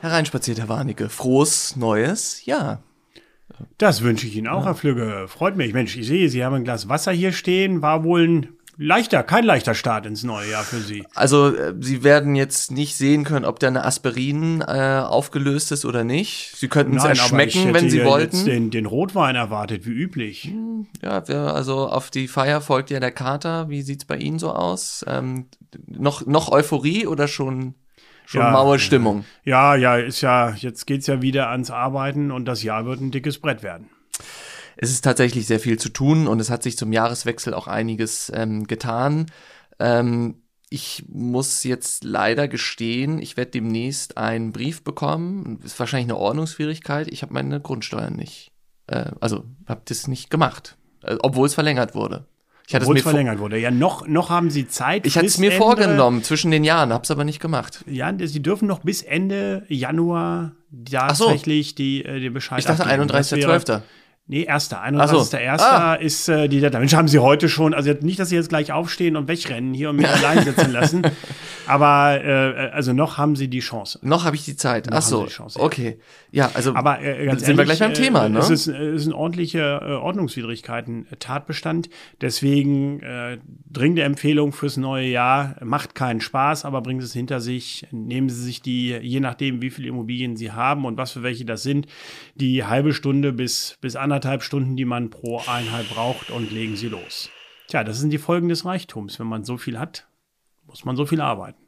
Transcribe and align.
hereinspaziert, 0.00 0.58
Herr 0.58 0.68
Warnecke. 0.68 1.08
Frohes 1.08 1.76
neues 1.76 2.44
Jahr. 2.44 2.82
Das 3.76 4.02
wünsche 4.02 4.26
ich 4.26 4.36
Ihnen 4.36 4.48
auch, 4.48 4.64
Herr 4.64 4.74
Flügge. 4.74 5.26
Freut 5.28 5.56
mich. 5.56 5.72
Mensch, 5.72 5.96
ich 5.96 6.06
sehe, 6.06 6.28
Sie 6.28 6.44
haben 6.44 6.54
ein 6.54 6.64
Glas 6.64 6.88
Wasser 6.88 7.12
hier 7.12 7.32
stehen. 7.32 7.82
War 7.82 8.04
wohl 8.04 8.28
ein 8.28 8.48
leichter, 8.78 9.22
kein 9.24 9.44
leichter 9.44 9.74
Start 9.74 10.06
ins 10.06 10.22
neue 10.22 10.50
Jahr 10.50 10.62
für 10.62 10.78
Sie. 10.78 11.04
Also 11.14 11.54
äh, 11.54 11.74
Sie 11.80 12.04
werden 12.04 12.36
jetzt 12.36 12.70
nicht 12.70 12.96
sehen 12.96 13.24
können, 13.24 13.44
ob 13.44 13.58
da 13.58 13.66
eine 13.66 13.84
Aspirin 13.84 14.62
äh, 14.62 15.02
aufgelöst 15.04 15.72
ist 15.72 15.84
oder 15.84 16.04
nicht. 16.04 16.52
Sie 16.56 16.68
könnten 16.68 16.96
es 16.96 17.04
erschmecken, 17.04 17.74
wenn 17.74 17.90
Sie 17.90 17.98
ja 17.98 18.04
wollten. 18.04 18.36
Jetzt 18.36 18.46
den, 18.46 18.70
den 18.70 18.86
Rotwein 18.86 19.34
erwartet, 19.34 19.84
wie 19.84 19.90
üblich. 19.90 20.52
Ja, 21.02 21.26
wir, 21.26 21.54
also 21.54 21.88
auf 21.88 22.10
die 22.10 22.28
Feier 22.28 22.60
folgt 22.60 22.90
ja 22.90 23.00
der 23.00 23.12
Kater. 23.12 23.68
Wie 23.68 23.82
sieht's 23.82 24.04
bei 24.04 24.16
Ihnen 24.16 24.38
so 24.38 24.52
aus? 24.52 25.04
Ähm, 25.08 25.46
noch, 25.86 26.24
noch 26.26 26.50
Euphorie 26.50 27.06
oder 27.06 27.26
schon, 27.28 27.74
schon 28.28 28.42
Ja, 28.42 28.50
maue 28.50 28.78
Stimmung? 28.78 29.24
Ja, 29.42 29.74
ja, 29.74 29.96
ist 29.96 30.20
ja, 30.20 30.50
jetzt 30.50 30.86
geht's 30.86 31.06
ja 31.06 31.22
wieder 31.22 31.48
ans 31.48 31.70
Arbeiten 31.70 32.30
und 32.30 32.44
das 32.44 32.62
Jahr 32.62 32.84
wird 32.84 33.00
ein 33.00 33.10
dickes 33.10 33.38
Brett 33.38 33.62
werden. 33.62 33.88
Es 34.76 34.90
ist 34.90 35.02
tatsächlich 35.02 35.46
sehr 35.46 35.60
viel 35.60 35.78
zu 35.78 35.88
tun 35.88 36.28
und 36.28 36.38
es 36.38 36.50
hat 36.50 36.62
sich 36.62 36.76
zum 36.76 36.92
Jahreswechsel 36.92 37.54
auch 37.54 37.68
einiges 37.68 38.30
ähm, 38.34 38.66
getan. 38.66 39.26
Ähm, 39.78 40.42
ich 40.68 41.06
muss 41.08 41.64
jetzt 41.64 42.04
leider 42.04 42.48
gestehen, 42.48 43.18
ich 43.18 43.38
werde 43.38 43.52
demnächst 43.52 44.18
einen 44.18 44.52
Brief 44.52 44.84
bekommen. 44.84 45.60
Ist 45.64 45.80
wahrscheinlich 45.80 46.10
eine 46.10 46.18
Ordnungsschwierigkeit. 46.18 47.08
Ich 47.10 47.22
habe 47.22 47.32
meine 47.32 47.60
Grundsteuern 47.62 48.14
nicht, 48.14 48.52
äh, 48.88 49.10
also 49.20 49.44
habe 49.66 49.80
das 49.86 50.06
nicht 50.06 50.28
gemacht, 50.28 50.76
äh, 51.02 51.16
obwohl 51.20 51.46
es 51.46 51.54
verlängert 51.54 51.94
wurde. 51.94 52.26
Ich 52.68 52.74
hatte 52.74 52.82
es 52.82 52.86
Obwohl 52.86 52.94
mir, 52.94 52.98
es 52.98 53.02
vor- 53.04 53.12
verlängert 53.12 53.38
wurde. 53.38 53.58
Ja, 53.58 53.70
noch, 53.70 54.06
noch 54.06 54.28
haben 54.28 54.50
Sie 54.50 54.68
Zeit. 54.68 55.06
ich 55.06 55.16
hatte 55.16 55.24
es 55.26 55.38
mir 55.38 55.46
Ende- 55.52 55.56
vorgenommen 55.56 56.22
zwischen 56.22 56.50
den 56.50 56.64
Jahren, 56.64 56.92
habe 56.92 57.02
es 57.02 57.10
aber 57.10 57.24
nicht 57.24 57.40
gemacht. 57.40 57.82
Ja, 57.86 58.12
Sie 58.22 58.42
dürfen 58.42 58.68
noch 58.68 58.80
bis 58.80 59.00
Ende 59.02 59.64
Januar 59.68 60.52
so. 61.14 61.24
tatsächlich 61.24 61.74
die, 61.76 62.04
äh, 62.04 62.20
den 62.20 62.34
Bescheid 62.34 62.58
Ich 62.58 62.66
dachte 62.66 62.82
abgeben. 62.84 63.08
Das 63.08 63.32
wäre- 63.32 63.40
31.12. 63.48 63.82
Nee, 64.30 64.42
erster. 64.42 64.82
Ach 64.82 65.08
so. 65.08 65.20
31.1. 65.20 65.58
Ah. 65.60 65.94
ist 65.94 66.28
äh, 66.28 66.48
die 66.48 66.60
Deadline. 66.60 66.82
Mensch, 66.82 66.94
haben 66.94 67.08
Sie 67.08 67.18
heute 67.18 67.48
schon, 67.48 67.72
also 67.72 67.90
nicht, 68.02 68.20
dass 68.20 68.28
Sie 68.28 68.36
jetzt 68.36 68.50
gleich 68.50 68.72
aufstehen 68.72 69.16
und 69.16 69.26
wegrennen 69.26 69.72
hier 69.72 69.88
und 69.88 69.96
mich 69.96 70.06
allein 70.08 70.44
sitzen 70.44 70.70
lassen, 70.70 71.02
aber 71.66 72.22
äh, 72.22 72.70
also 72.70 72.92
noch 72.92 73.16
haben 73.16 73.36
Sie 73.36 73.48
die 73.48 73.60
Chance. 73.60 73.98
Noch 74.02 74.26
habe 74.26 74.36
ich 74.36 74.44
die 74.44 74.54
Zeit. 74.54 74.88
Ach 74.90 74.96
haben 74.96 75.02
so, 75.02 75.26
Chance, 75.26 75.58
ja. 75.58 75.64
okay. 75.64 75.98
Ja, 76.30 76.50
also 76.52 76.74
Aber 76.74 77.00
äh, 77.00 77.24
ganz 77.24 77.40
sind 77.40 77.56
wir 77.56 77.62
ehrlich, 77.62 77.78
gleich 77.78 77.88
beim 77.88 77.94
Thema, 77.94 78.26
äh, 78.26 78.28
ne? 78.28 78.38
Es 78.38 78.50
ist, 78.50 78.68
äh, 78.68 78.72
es 78.72 79.02
ist 79.02 79.06
ein 79.08 79.14
ordentlicher 79.14 79.80
äh, 79.80 79.94
Ordnungswidrigkeiten-Tatbestand. 79.94 81.88
Deswegen 82.20 83.00
äh, 83.00 83.38
dringende 83.70 84.02
Empfehlung 84.02 84.52
fürs 84.52 84.76
neue 84.76 85.08
Jahr. 85.08 85.56
Macht 85.64 85.94
keinen 85.94 86.20
Spaß, 86.20 86.66
aber 86.66 86.82
bringen 86.82 87.00
Sie 87.00 87.06
es 87.06 87.14
hinter 87.14 87.40
sich. 87.40 87.86
Nehmen 87.92 88.28
Sie 88.28 88.42
sich 88.42 88.60
die, 88.60 88.90
je 88.90 89.20
nachdem, 89.20 89.62
wie 89.62 89.70
viele 89.70 89.88
Immobilien 89.88 90.36
Sie 90.36 90.52
haben 90.52 90.84
und 90.84 90.98
was 90.98 91.12
für 91.12 91.22
welche 91.22 91.46
das 91.46 91.62
sind, 91.62 91.86
die 92.34 92.62
halbe 92.62 92.92
Stunde 92.92 93.32
bis, 93.32 93.78
bis 93.80 93.96
anderthalb 93.96 94.17
Stunden, 94.42 94.76
die 94.76 94.84
man 94.84 95.10
pro 95.10 95.40
Einheit 95.46 95.88
braucht 95.90 96.30
und 96.30 96.50
legen 96.50 96.76
Sie 96.76 96.88
los. 96.88 97.30
Tja, 97.68 97.84
das 97.84 97.98
sind 97.98 98.10
die 98.10 98.18
Folgen 98.18 98.48
des 98.48 98.64
Reichtums. 98.64 99.18
Wenn 99.18 99.26
man 99.26 99.44
so 99.44 99.56
viel 99.58 99.78
hat, 99.78 100.06
muss 100.66 100.84
man 100.84 100.96
so 100.96 101.04
viel 101.06 101.20
arbeiten. 101.20 101.58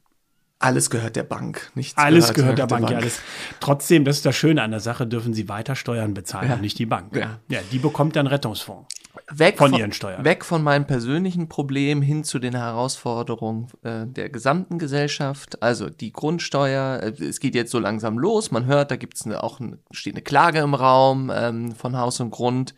alles 0.58 0.90
gehört 0.90 1.16
der 1.16 1.22
Bank. 1.22 1.70
Nichts 1.74 1.96
Alles 1.96 2.34
gehört 2.34 2.58
der 2.58 2.66
Bank, 2.66 2.90
ja. 2.90 3.00
Das, 3.00 3.20
trotzdem, 3.60 4.04
das 4.04 4.16
ist 4.18 4.26
das 4.26 4.36
Schöne 4.36 4.62
an 4.62 4.70
der 4.72 4.80
Sache, 4.80 5.06
dürfen 5.06 5.32
Sie 5.34 5.48
weiter 5.48 5.74
Steuern 5.74 6.12
bezahlen 6.14 6.48
Ja. 6.50 6.54
und 6.56 6.60
nicht 6.60 6.78
die 6.78 6.86
Bank. 6.86 7.16
Ja. 7.16 7.40
ja, 7.48 7.60
die 7.72 7.78
bekommt 7.78 8.16
dann 8.16 8.26
Rettungsfonds. 8.26 8.86
Weg 9.32 9.58
von 9.58 9.72
ihren 9.74 9.92
Steuern. 9.92 10.24
Weg 10.24 10.44
von 10.44 10.62
meinem 10.62 10.86
persönlichen 10.86 11.48
Problem 11.48 12.02
hin 12.02 12.24
zu 12.24 12.38
den 12.38 12.54
Herausforderungen 12.54 13.68
äh, 13.82 14.06
der 14.06 14.28
gesamten 14.28 14.78
Gesellschaft. 14.78 15.62
Also 15.62 15.88
die 15.88 16.12
Grundsteuer, 16.12 17.00
äh, 17.02 17.24
es 17.24 17.40
geht 17.40 17.54
jetzt 17.54 17.70
so 17.70 17.78
langsam 17.78 18.18
los. 18.18 18.50
Man 18.50 18.66
hört, 18.66 18.90
da 18.90 18.96
gibt 18.96 19.16
es 19.16 19.26
eine, 19.26 19.42
auch 19.42 19.60
eine, 19.60 19.78
steht 19.90 20.14
eine 20.14 20.22
Klage 20.22 20.60
im 20.60 20.74
Raum 20.74 21.30
ähm, 21.34 21.72
von 21.72 21.96
Haus 21.96 22.20
und 22.20 22.30
Grund. 22.30 22.74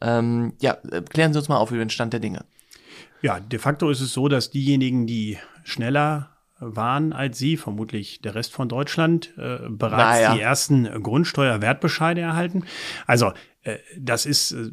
Ähm, 0.00 0.54
ja, 0.60 0.76
äh, 0.90 1.02
klären 1.02 1.32
Sie 1.32 1.38
uns 1.38 1.48
mal 1.48 1.58
auf 1.58 1.70
über 1.70 1.84
den 1.84 1.90
Stand 1.90 2.12
der 2.12 2.20
Dinge. 2.20 2.44
Ja, 3.20 3.40
de 3.40 3.58
facto 3.58 3.90
ist 3.90 4.00
es 4.00 4.12
so, 4.12 4.28
dass 4.28 4.50
diejenigen, 4.50 5.06
die 5.06 5.38
schneller 5.64 6.30
waren 6.60 7.12
als 7.12 7.38
Sie, 7.38 7.56
vermutlich 7.56 8.20
der 8.22 8.34
Rest 8.34 8.52
von 8.52 8.68
Deutschland, 8.68 9.32
äh, 9.36 9.58
bereits 9.68 10.20
Naja. 10.20 10.34
die 10.34 10.40
ersten 10.40 10.84
Grundsteuerwertbescheide 11.02 12.20
erhalten. 12.20 12.64
Also 13.06 13.32
äh, 13.62 13.78
das 13.96 14.26
ist 14.26 14.52
äh, 14.52 14.70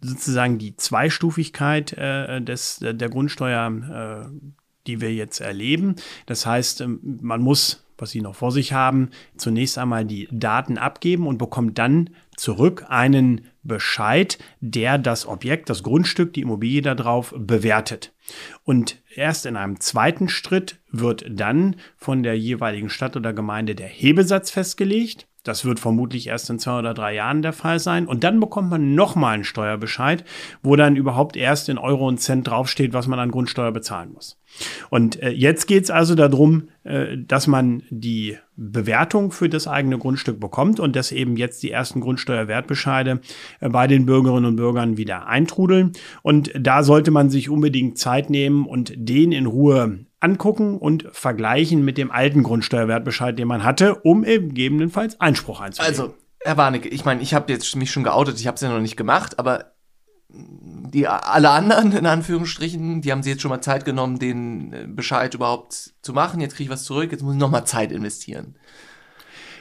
sozusagen 0.00 0.58
die 0.58 0.76
Zweistufigkeit 0.76 1.92
äh, 1.92 2.40
des, 2.40 2.78
der 2.80 3.08
Grundsteuer, 3.08 4.30
äh, 4.30 4.50
die 4.86 5.00
wir 5.00 5.12
jetzt 5.12 5.40
erleben. 5.40 5.96
Das 6.26 6.46
heißt, 6.46 6.80
ähm, 6.80 7.18
man 7.20 7.42
muss, 7.42 7.84
was 7.98 8.10
Sie 8.10 8.22
noch 8.22 8.34
vor 8.34 8.50
sich 8.50 8.72
haben, 8.72 9.10
zunächst 9.36 9.76
einmal 9.76 10.04
die 10.04 10.28
Daten 10.30 10.78
abgeben 10.78 11.26
und 11.26 11.38
bekommt 11.38 11.78
dann 11.78 12.10
zurück 12.36 12.86
einen 12.88 13.42
Bescheid, 13.62 14.38
der 14.60 14.96
das 14.96 15.26
Objekt, 15.26 15.68
das 15.68 15.82
Grundstück, 15.82 16.32
die 16.32 16.40
Immobilie 16.40 16.80
darauf 16.80 17.34
bewertet. 17.36 18.14
Und 18.64 19.02
erst 19.14 19.44
in 19.44 19.56
einem 19.56 19.80
zweiten 19.80 20.30
Schritt 20.30 20.80
wird 20.90 21.26
dann 21.28 21.76
von 21.98 22.22
der 22.22 22.38
jeweiligen 22.38 22.88
Stadt 22.88 23.16
oder 23.16 23.34
Gemeinde 23.34 23.74
der 23.74 23.88
Hebesatz 23.88 24.50
festgelegt. 24.50 25.26
Das 25.42 25.64
wird 25.64 25.80
vermutlich 25.80 26.26
erst 26.26 26.50
in 26.50 26.58
zwei 26.58 26.78
oder 26.78 26.92
drei 26.92 27.14
Jahren 27.14 27.42
der 27.42 27.52
Fall 27.52 27.78
sein. 27.78 28.06
Und 28.06 28.24
dann 28.24 28.40
bekommt 28.40 28.70
man 28.70 28.94
nochmal 28.94 29.34
einen 29.34 29.44
Steuerbescheid, 29.44 30.24
wo 30.62 30.76
dann 30.76 30.96
überhaupt 30.96 31.36
erst 31.36 31.68
in 31.68 31.78
Euro 31.78 32.06
und 32.06 32.20
Cent 32.20 32.48
draufsteht, 32.48 32.92
was 32.92 33.06
man 33.06 33.18
an 33.18 33.30
Grundsteuer 33.30 33.72
bezahlen 33.72 34.12
muss. 34.12 34.38
Und 34.90 35.22
äh, 35.22 35.30
jetzt 35.30 35.66
geht 35.66 35.84
es 35.84 35.90
also 35.90 36.14
darum, 36.14 36.68
äh, 36.84 37.16
dass 37.16 37.46
man 37.46 37.82
die 37.88 38.36
Bewertung 38.56 39.30
für 39.30 39.48
das 39.48 39.66
eigene 39.66 39.96
Grundstück 39.96 40.40
bekommt 40.40 40.80
und 40.80 40.96
dass 40.96 41.12
eben 41.12 41.36
jetzt 41.36 41.62
die 41.62 41.70
ersten 41.70 42.00
Grundsteuerwertbescheide 42.00 43.20
äh, 43.60 43.68
bei 43.68 43.86
den 43.86 44.06
Bürgerinnen 44.06 44.46
und 44.46 44.56
Bürgern 44.56 44.96
wieder 44.96 45.26
eintrudeln. 45.26 45.92
Und 46.22 46.50
da 46.58 46.82
sollte 46.82 47.10
man 47.10 47.30
sich 47.30 47.48
unbedingt 47.48 47.96
Zeit 47.96 48.28
nehmen 48.28 48.66
und 48.66 48.92
den 48.96 49.32
in 49.32 49.46
Ruhe 49.46 50.00
angucken 50.20 50.78
und 50.78 51.08
vergleichen 51.12 51.84
mit 51.84 51.98
dem 51.98 52.10
alten 52.10 52.42
Grundsteuerwertbescheid, 52.42 53.38
den 53.38 53.48
man 53.48 53.64
hatte, 53.64 53.96
um 53.96 54.24
eben 54.24 54.48
gegebenenfalls 54.48 55.20
Einspruch 55.20 55.60
einzulegen. 55.60 56.00
Also, 56.00 56.14
Herr 56.42 56.56
Warnecke, 56.56 56.88
ich 56.88 57.04
meine, 57.04 57.22
ich 57.22 57.34
habe 57.34 57.52
jetzt 57.52 57.74
mich 57.76 57.90
schon 57.90 58.04
geoutet, 58.04 58.38
ich 58.38 58.46
habe 58.46 58.54
es 58.54 58.60
ja 58.60 58.70
noch 58.70 58.80
nicht 58.80 58.96
gemacht, 58.96 59.38
aber 59.38 59.72
die 60.32 61.08
alle 61.08 61.50
anderen, 61.50 61.92
in 61.92 62.06
Anführungsstrichen, 62.06 63.00
die 63.02 63.12
haben 63.12 63.22
sich 63.22 63.32
jetzt 63.32 63.42
schon 63.42 63.50
mal 63.50 63.60
Zeit 63.60 63.84
genommen, 63.84 64.18
den 64.18 64.72
äh, 64.72 64.86
Bescheid 64.86 65.34
überhaupt 65.34 65.94
zu 66.02 66.12
machen. 66.12 66.40
Jetzt 66.40 66.56
kriege 66.56 66.68
ich 66.68 66.70
was 66.70 66.84
zurück, 66.84 67.12
jetzt 67.12 67.22
muss 67.22 67.34
ich 67.34 67.40
noch 67.40 67.50
mal 67.50 67.64
Zeit 67.64 67.92
investieren. 67.92 68.56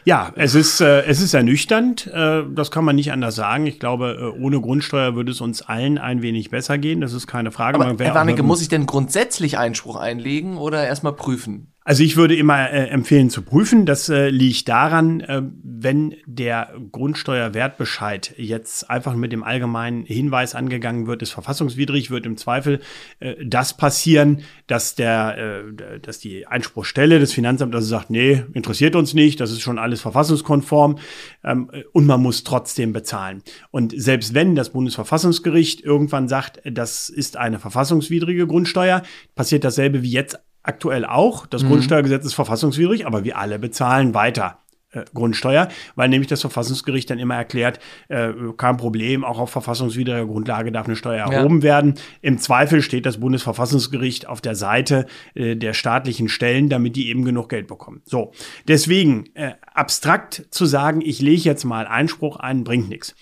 Ja, 0.05 0.31
es 0.35 0.55
ist, 0.55 0.81
äh, 0.81 1.03
es 1.03 1.21
ist 1.21 1.33
ernüchternd, 1.33 2.07
äh, 2.07 2.43
das 2.49 2.71
kann 2.71 2.85
man 2.85 2.95
nicht 2.95 3.11
anders 3.11 3.35
sagen. 3.35 3.65
Ich 3.65 3.79
glaube, 3.79 4.33
äh, 4.37 4.41
ohne 4.41 4.61
Grundsteuer 4.61 5.15
würde 5.15 5.31
es 5.31 5.41
uns 5.41 5.61
allen 5.61 5.97
ein 5.97 6.21
wenig 6.21 6.49
besser 6.49 6.77
gehen, 6.77 7.01
das 7.01 7.13
ist 7.13 7.27
keine 7.27 7.51
Frage. 7.51 7.79
Aber 7.79 8.03
Herr 8.03 8.15
Warnecke, 8.15 8.43
muss 8.43 8.61
ich 8.61 8.69
denn 8.69 8.85
grundsätzlich 8.85 9.57
Einspruch 9.57 9.95
einlegen 9.95 10.57
oder 10.57 10.85
erstmal 10.85 11.13
prüfen? 11.13 11.73
Also 11.89 12.03
ich 12.03 12.17
würde 12.17 12.35
immer 12.35 12.69
äh, 12.69 12.89
empfehlen 12.89 13.31
zu 13.31 13.41
prüfen. 13.41 13.87
Das 13.87 14.09
äh, 14.09 14.29
liegt 14.29 14.69
daran, 14.69 15.21
äh, 15.21 15.41
wenn 15.63 16.13
der 16.27 16.71
Grundsteuerwertbescheid 16.91 18.35
jetzt 18.37 18.91
einfach 18.91 19.15
mit 19.15 19.31
dem 19.31 19.43
allgemeinen 19.43 20.05
Hinweis 20.05 20.53
angegangen 20.53 21.07
wird, 21.07 21.23
ist 21.23 21.31
verfassungswidrig, 21.31 22.11
wird 22.11 22.27
im 22.27 22.37
Zweifel 22.37 22.81
äh, 23.19 23.43
das 23.43 23.75
passieren, 23.75 24.41
dass 24.67 24.93
der, 24.93 25.63
äh, 25.65 25.99
dass 25.99 26.19
die 26.19 26.45
Einspruchstelle 26.45 27.17
des 27.17 27.33
Finanzamts 27.33 27.75
also 27.75 27.87
sagt, 27.87 28.11
nee, 28.11 28.43
interessiert 28.53 28.95
uns 28.95 29.15
nicht, 29.15 29.39
das 29.39 29.49
ist 29.49 29.61
schon 29.61 29.79
alles 29.79 29.99
verfassungskonform 29.99 30.99
ähm, 31.43 31.71
und 31.91 32.05
man 32.05 32.21
muss 32.21 32.43
trotzdem 32.43 32.93
bezahlen. 32.93 33.41
Und 33.71 33.99
selbst 33.99 34.35
wenn 34.35 34.53
das 34.53 34.69
Bundesverfassungsgericht 34.69 35.81
irgendwann 35.81 36.27
sagt, 36.27 36.61
das 36.65 37.09
ist 37.09 37.35
eine 37.35 37.57
verfassungswidrige 37.57 38.45
Grundsteuer, 38.45 39.01
passiert 39.33 39.63
dasselbe 39.63 40.03
wie 40.03 40.11
jetzt 40.11 40.37
aktuell 40.69 41.03
auch. 41.05 41.45
Das 41.45 41.65
Grundsteuergesetz 41.65 42.25
ist 42.25 42.33
verfassungswidrig, 42.35 43.05
aber 43.05 43.23
wir 43.25 43.37
alle 43.37 43.59
bezahlen 43.59 44.13
weiter. 44.13 44.59
äh, 44.91 45.05
Grundsteuer, 45.13 45.67
weil 45.95 46.09
nämlich 46.09 46.29
das 46.29 46.41
Verfassungsgericht 46.41 47.07
dann 47.11 47.19
immer 47.19 47.35
erklärt, 47.35 47.79
äh, 48.07 48.33
kein 48.57 48.77
Problem, 48.77 49.23
auch 49.23 49.37
auf 49.37 49.51
verfassungswidriger 49.51 50.25
Grundlage 50.25 50.71
darf 50.71 50.87
eine 50.87 50.95
Steuer 50.95 51.27
Ja. 51.27 51.31
erhoben 51.31 51.61
werden. 51.61 51.93
Im 52.23 52.39
Zweifel 52.39 52.81
steht 52.81 53.05
das 53.05 53.19
Bundesverfassungsgericht 53.19 54.27
auf 54.27 54.41
der 54.41 54.55
Seite 54.55 55.05
äh, 55.35 55.55
der 55.55 55.75
staatlichen 55.75 56.27
Stellen, 56.27 56.69
damit 56.69 56.95
die 56.95 57.09
eben 57.09 57.23
genug 57.23 57.49
Geld 57.49 57.67
bekommen. 57.67 58.01
So, 58.05 58.31
deswegen 58.67 59.25
äh, 59.35 59.51
abstrakt 59.75 60.47
zu 60.49 60.65
sagen, 60.65 61.01
ich 61.05 61.21
lege 61.21 61.43
jetzt 61.43 61.65
mal 61.65 61.85
Einspruch 61.85 62.37
ein, 62.37 62.63
bringt 62.63 62.89
nichts. 62.89 63.13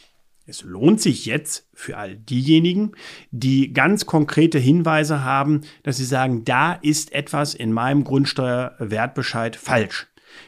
Es 0.50 0.64
lohnt 0.64 1.02
sich 1.02 1.26
jetzt 1.26 1.68
für 1.74 1.98
all 1.98 2.16
diejenigen, 2.16 2.94
die 3.32 3.74
ganz 3.74 4.06
konkrete 4.06 4.58
Hinweise 4.58 5.22
haben, 5.22 5.62
dass 5.84 5.98
sie 5.98 6.06
sagen, 6.06 6.46
da 6.46 6.72
ist 6.72 7.12
etwas 7.12 7.54
in 7.54 7.74
meinem 7.74 8.06
Grundsteuerwertbescheid 8.06 9.58
falsch. 9.58 10.08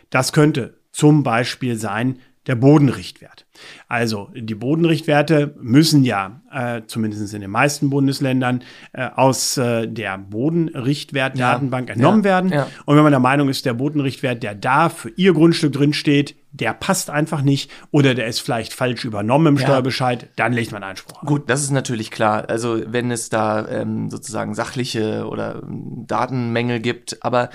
Das 0.09 0.31
könnte 0.31 0.79
zum 0.93 1.23
Beispiel 1.23 1.75
sein 1.75 2.19
der 2.47 2.55
Bodenrichtwert. 2.55 3.45
Also 3.87 4.29
die 4.35 4.55
Bodenrichtwerte 4.55 5.55
müssen 5.59 6.03
ja, 6.03 6.41
äh, 6.51 6.81
zumindest 6.87 7.33
in 7.33 7.41
den 7.41 7.51
meisten 7.51 7.89
Bundesländern, 7.89 8.63
äh, 8.93 9.09
aus 9.15 9.57
äh, 9.57 9.87
der 9.87 10.17
Bodenrichtwertdatenbank 10.17 11.89
ja. 11.89 11.93
entnommen 11.95 12.21
ja. 12.21 12.25
werden. 12.25 12.51
Ja. 12.51 12.67
Und 12.85 12.95
wenn 12.95 13.03
man 13.03 13.11
der 13.11 13.19
Meinung 13.19 13.49
ist, 13.49 13.65
der 13.65 13.73
Bodenrichtwert, 13.73 14.43
der 14.43 14.55
da 14.55 14.89
für 14.89 15.09
Ihr 15.09 15.33
Grundstück 15.33 15.73
drin 15.73 15.93
steht, 15.93 16.35
der 16.51 16.73
passt 16.73 17.09
einfach 17.09 17.41
nicht 17.41 17.69
oder 17.91 18.15
der 18.15 18.27
ist 18.27 18.39
vielleicht 18.39 18.73
falsch 18.73 19.05
übernommen 19.05 19.47
im 19.47 19.55
ja. 19.57 19.63
Steuerbescheid, 19.63 20.29
dann 20.35 20.53
legt 20.53 20.71
man 20.71 20.83
Einspruch. 20.83 21.21
An. 21.21 21.27
Gut, 21.27 21.49
das 21.49 21.61
ist 21.61 21.71
natürlich 21.71 22.11
klar. 22.11 22.49
Also 22.49 22.81
wenn 22.87 23.11
es 23.11 23.29
da 23.29 23.67
ähm, 23.67 24.09
sozusagen 24.09 24.55
sachliche 24.55 25.27
oder 25.27 25.61
ähm, 25.63 26.05
Datenmängel 26.07 26.79
gibt, 26.79 27.23
aber 27.23 27.49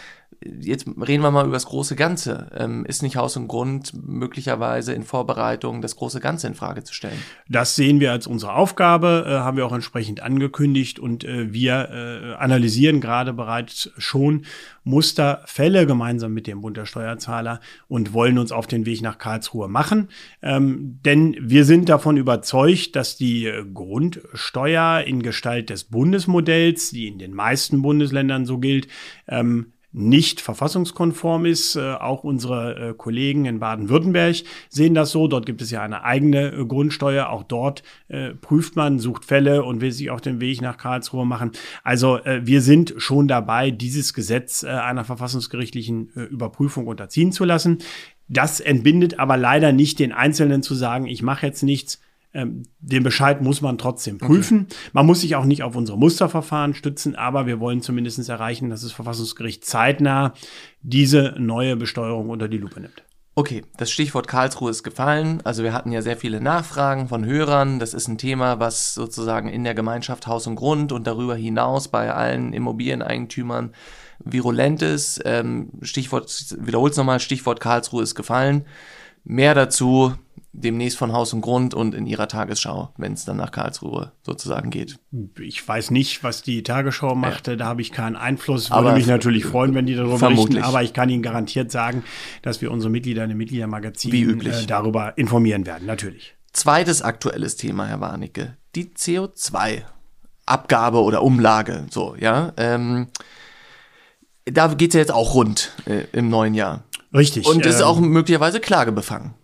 jetzt 0.44 0.86
reden 0.86 1.22
wir 1.22 1.30
mal 1.30 1.44
über 1.44 1.54
das 1.54 1.66
große 1.66 1.96
Ganze. 1.96 2.50
Ähm, 2.56 2.84
ist 2.84 3.02
nicht 3.02 3.16
Haus 3.16 3.36
und 3.36 3.48
Grund 3.48 3.92
möglicherweise 3.94 4.92
in 4.92 5.02
Vorbereitung, 5.02 5.80
das 5.94 5.98
große 5.98 6.20
Ganze 6.20 6.46
in 6.46 6.54
Frage 6.54 6.84
zu 6.84 6.92
stellen? 6.92 7.18
Das 7.48 7.76
sehen 7.76 8.00
wir 8.00 8.12
als 8.12 8.26
unsere 8.26 8.54
Aufgabe, 8.54 9.24
äh, 9.26 9.30
haben 9.30 9.56
wir 9.56 9.66
auch 9.66 9.72
entsprechend 9.72 10.20
angekündigt 10.20 10.98
und 10.98 11.24
äh, 11.24 11.52
wir 11.52 11.88
äh, 11.90 12.34
analysieren 12.34 13.00
gerade 13.00 13.32
bereits 13.32 13.90
schon 13.96 14.44
Musterfälle 14.82 15.86
gemeinsam 15.86 16.34
mit 16.34 16.46
dem 16.46 16.60
Bund 16.60 16.76
der 16.76 16.86
Steuerzahler 16.86 17.60
und 17.88 18.12
wollen 18.12 18.38
uns 18.38 18.52
auf 18.52 18.66
den 18.66 18.86
Weg 18.86 19.02
nach 19.02 19.18
Karlsruhe 19.18 19.68
machen. 19.68 20.08
Ähm, 20.42 20.98
denn 21.04 21.36
wir 21.40 21.64
sind 21.64 21.88
davon 21.88 22.16
überzeugt, 22.16 22.96
dass 22.96 23.16
die 23.16 23.50
Grundsteuer 23.72 25.02
in 25.06 25.22
Gestalt 25.22 25.70
des 25.70 25.84
Bundesmodells, 25.84 26.90
die 26.90 27.06
in 27.06 27.18
den 27.18 27.32
meisten 27.32 27.82
Bundesländern 27.82 28.46
so 28.46 28.58
gilt, 28.58 28.88
ähm, 29.28 29.73
nicht 29.94 30.40
verfassungskonform 30.40 31.46
ist. 31.46 31.76
Äh, 31.76 31.94
auch 31.94 32.24
unsere 32.24 32.90
äh, 32.90 32.94
Kollegen 32.94 33.44
in 33.44 33.60
Baden-Württemberg 33.60 34.36
sehen 34.68 34.92
das 34.92 35.12
so. 35.12 35.28
Dort 35.28 35.46
gibt 35.46 35.62
es 35.62 35.70
ja 35.70 35.82
eine 35.82 36.02
eigene 36.02 36.52
äh, 36.52 36.64
Grundsteuer. 36.66 37.30
Auch 37.30 37.44
dort 37.44 37.82
prüft 38.40 38.76
man, 38.76 38.98
sucht 38.98 39.24
Fälle 39.24 39.62
und 39.64 39.80
will 39.80 39.92
sich 39.92 40.10
auf 40.10 40.20
den 40.20 40.40
Weg 40.40 40.60
nach 40.60 40.76
Karlsruhe 40.76 41.26
machen. 41.26 41.52
Also 41.82 42.18
wir 42.24 42.60
sind 42.60 42.94
schon 42.98 43.28
dabei, 43.28 43.70
dieses 43.70 44.14
Gesetz 44.14 44.64
einer 44.64 45.04
verfassungsgerichtlichen 45.04 46.08
Überprüfung 46.30 46.86
unterziehen 46.86 47.32
zu 47.32 47.44
lassen. 47.44 47.78
Das 48.28 48.60
entbindet 48.60 49.18
aber 49.18 49.36
leider 49.36 49.72
nicht 49.72 49.98
den 49.98 50.12
Einzelnen 50.12 50.62
zu 50.62 50.74
sagen, 50.74 51.06
ich 51.06 51.22
mache 51.22 51.46
jetzt 51.46 51.62
nichts, 51.62 52.00
ähm, 52.34 52.64
den 52.80 53.02
Bescheid 53.02 53.40
muss 53.40 53.60
man 53.60 53.78
trotzdem 53.78 54.18
prüfen. 54.18 54.66
Okay. 54.68 54.76
Man 54.92 55.06
muss 55.06 55.20
sich 55.20 55.36
auch 55.36 55.44
nicht 55.44 55.62
auf 55.62 55.76
unsere 55.76 55.98
Musterverfahren 55.98 56.74
stützen, 56.74 57.14
aber 57.14 57.46
wir 57.46 57.60
wollen 57.60 57.80
zumindest 57.80 58.28
erreichen, 58.28 58.70
dass 58.70 58.82
das 58.82 58.92
Verfassungsgericht 58.92 59.64
zeitnah 59.64 60.34
diese 60.82 61.34
neue 61.38 61.76
Besteuerung 61.76 62.28
unter 62.30 62.48
die 62.48 62.58
Lupe 62.58 62.80
nimmt. 62.80 63.04
Okay, 63.36 63.64
das 63.78 63.90
Stichwort 63.90 64.28
Karlsruhe 64.28 64.70
ist 64.70 64.84
gefallen. 64.84 65.40
Also 65.42 65.64
wir 65.64 65.72
hatten 65.72 65.90
ja 65.90 66.02
sehr 66.02 66.16
viele 66.16 66.40
Nachfragen 66.40 67.08
von 67.08 67.24
Hörern. 67.24 67.80
Das 67.80 67.92
ist 67.92 68.06
ein 68.06 68.18
Thema, 68.18 68.60
was 68.60 68.94
sozusagen 68.94 69.48
in 69.48 69.64
der 69.64 69.74
Gemeinschaft 69.74 70.28
Haus 70.28 70.46
und 70.46 70.54
Grund 70.54 70.92
und 70.92 71.08
darüber 71.08 71.34
hinaus 71.34 71.88
bei 71.88 72.12
allen 72.12 72.52
Immobilieneigentümern 72.52 73.72
virulent 74.20 74.82
ist. 74.82 75.20
Ähm, 75.24 75.70
Stichwort, 75.82 76.54
wiederhol's 76.60 76.96
nochmal, 76.96 77.18
Stichwort 77.18 77.58
Karlsruhe 77.58 78.04
ist 78.04 78.14
gefallen. 78.14 78.66
Mehr 79.24 79.54
dazu 79.54 80.14
demnächst 80.54 80.96
von 80.96 81.12
Haus 81.12 81.32
und 81.32 81.40
Grund 81.40 81.74
und 81.74 81.94
in 81.94 82.06
ihrer 82.06 82.28
Tagesschau, 82.28 82.90
wenn 82.96 83.12
es 83.12 83.24
dann 83.24 83.36
nach 83.36 83.50
Karlsruhe 83.50 84.12
sozusagen 84.22 84.70
geht. 84.70 84.98
Ich 85.40 85.66
weiß 85.66 85.90
nicht, 85.90 86.22
was 86.22 86.42
die 86.42 86.62
Tagesschau 86.62 87.16
macht, 87.16 87.48
ja. 87.48 87.56
da 87.56 87.66
habe 87.66 87.82
ich 87.82 87.90
keinen 87.90 88.16
Einfluss. 88.16 88.70
Würde 88.70 88.78
aber 88.78 88.94
mich 88.94 89.06
natürlich 89.06 89.44
freuen, 89.44 89.74
wenn 89.74 89.86
die 89.86 89.96
darüber 89.96 90.18
vermutlich. 90.18 90.50
berichten, 90.50 90.64
aber 90.64 90.82
ich 90.82 90.92
kann 90.92 91.08
Ihnen 91.08 91.22
garantiert 91.22 91.72
sagen, 91.72 92.04
dass 92.42 92.60
wir 92.60 92.70
unsere 92.70 92.90
Mitglieder 92.90 93.24
in 93.24 93.30
den 93.30 93.38
Mitgliedermagazinen 93.38 94.40
äh, 94.40 94.66
darüber 94.66 95.18
informieren 95.18 95.66
werden, 95.66 95.86
natürlich. 95.86 96.36
Zweites 96.52 97.02
aktuelles 97.02 97.56
Thema, 97.56 97.86
Herr 97.86 98.00
Warnecke, 98.00 98.56
die 98.76 98.86
CO2-Abgabe 98.86 101.02
oder 101.02 101.22
Umlage, 101.22 101.86
so, 101.90 102.14
ja. 102.18 102.52
Ähm, 102.56 103.08
da 104.44 104.68
geht 104.68 104.90
es 104.90 104.94
ja 104.94 105.00
jetzt 105.00 105.12
auch 105.12 105.34
rund 105.34 105.72
äh, 105.86 106.04
im 106.12 106.28
neuen 106.28 106.54
Jahr. 106.54 106.84
Richtig. 107.14 107.46
Und 107.46 107.64
ist 107.64 107.80
ähm, 107.80 107.86
auch 107.86 108.00
möglicherweise 108.00 108.60
klagebefangen. 108.60 109.34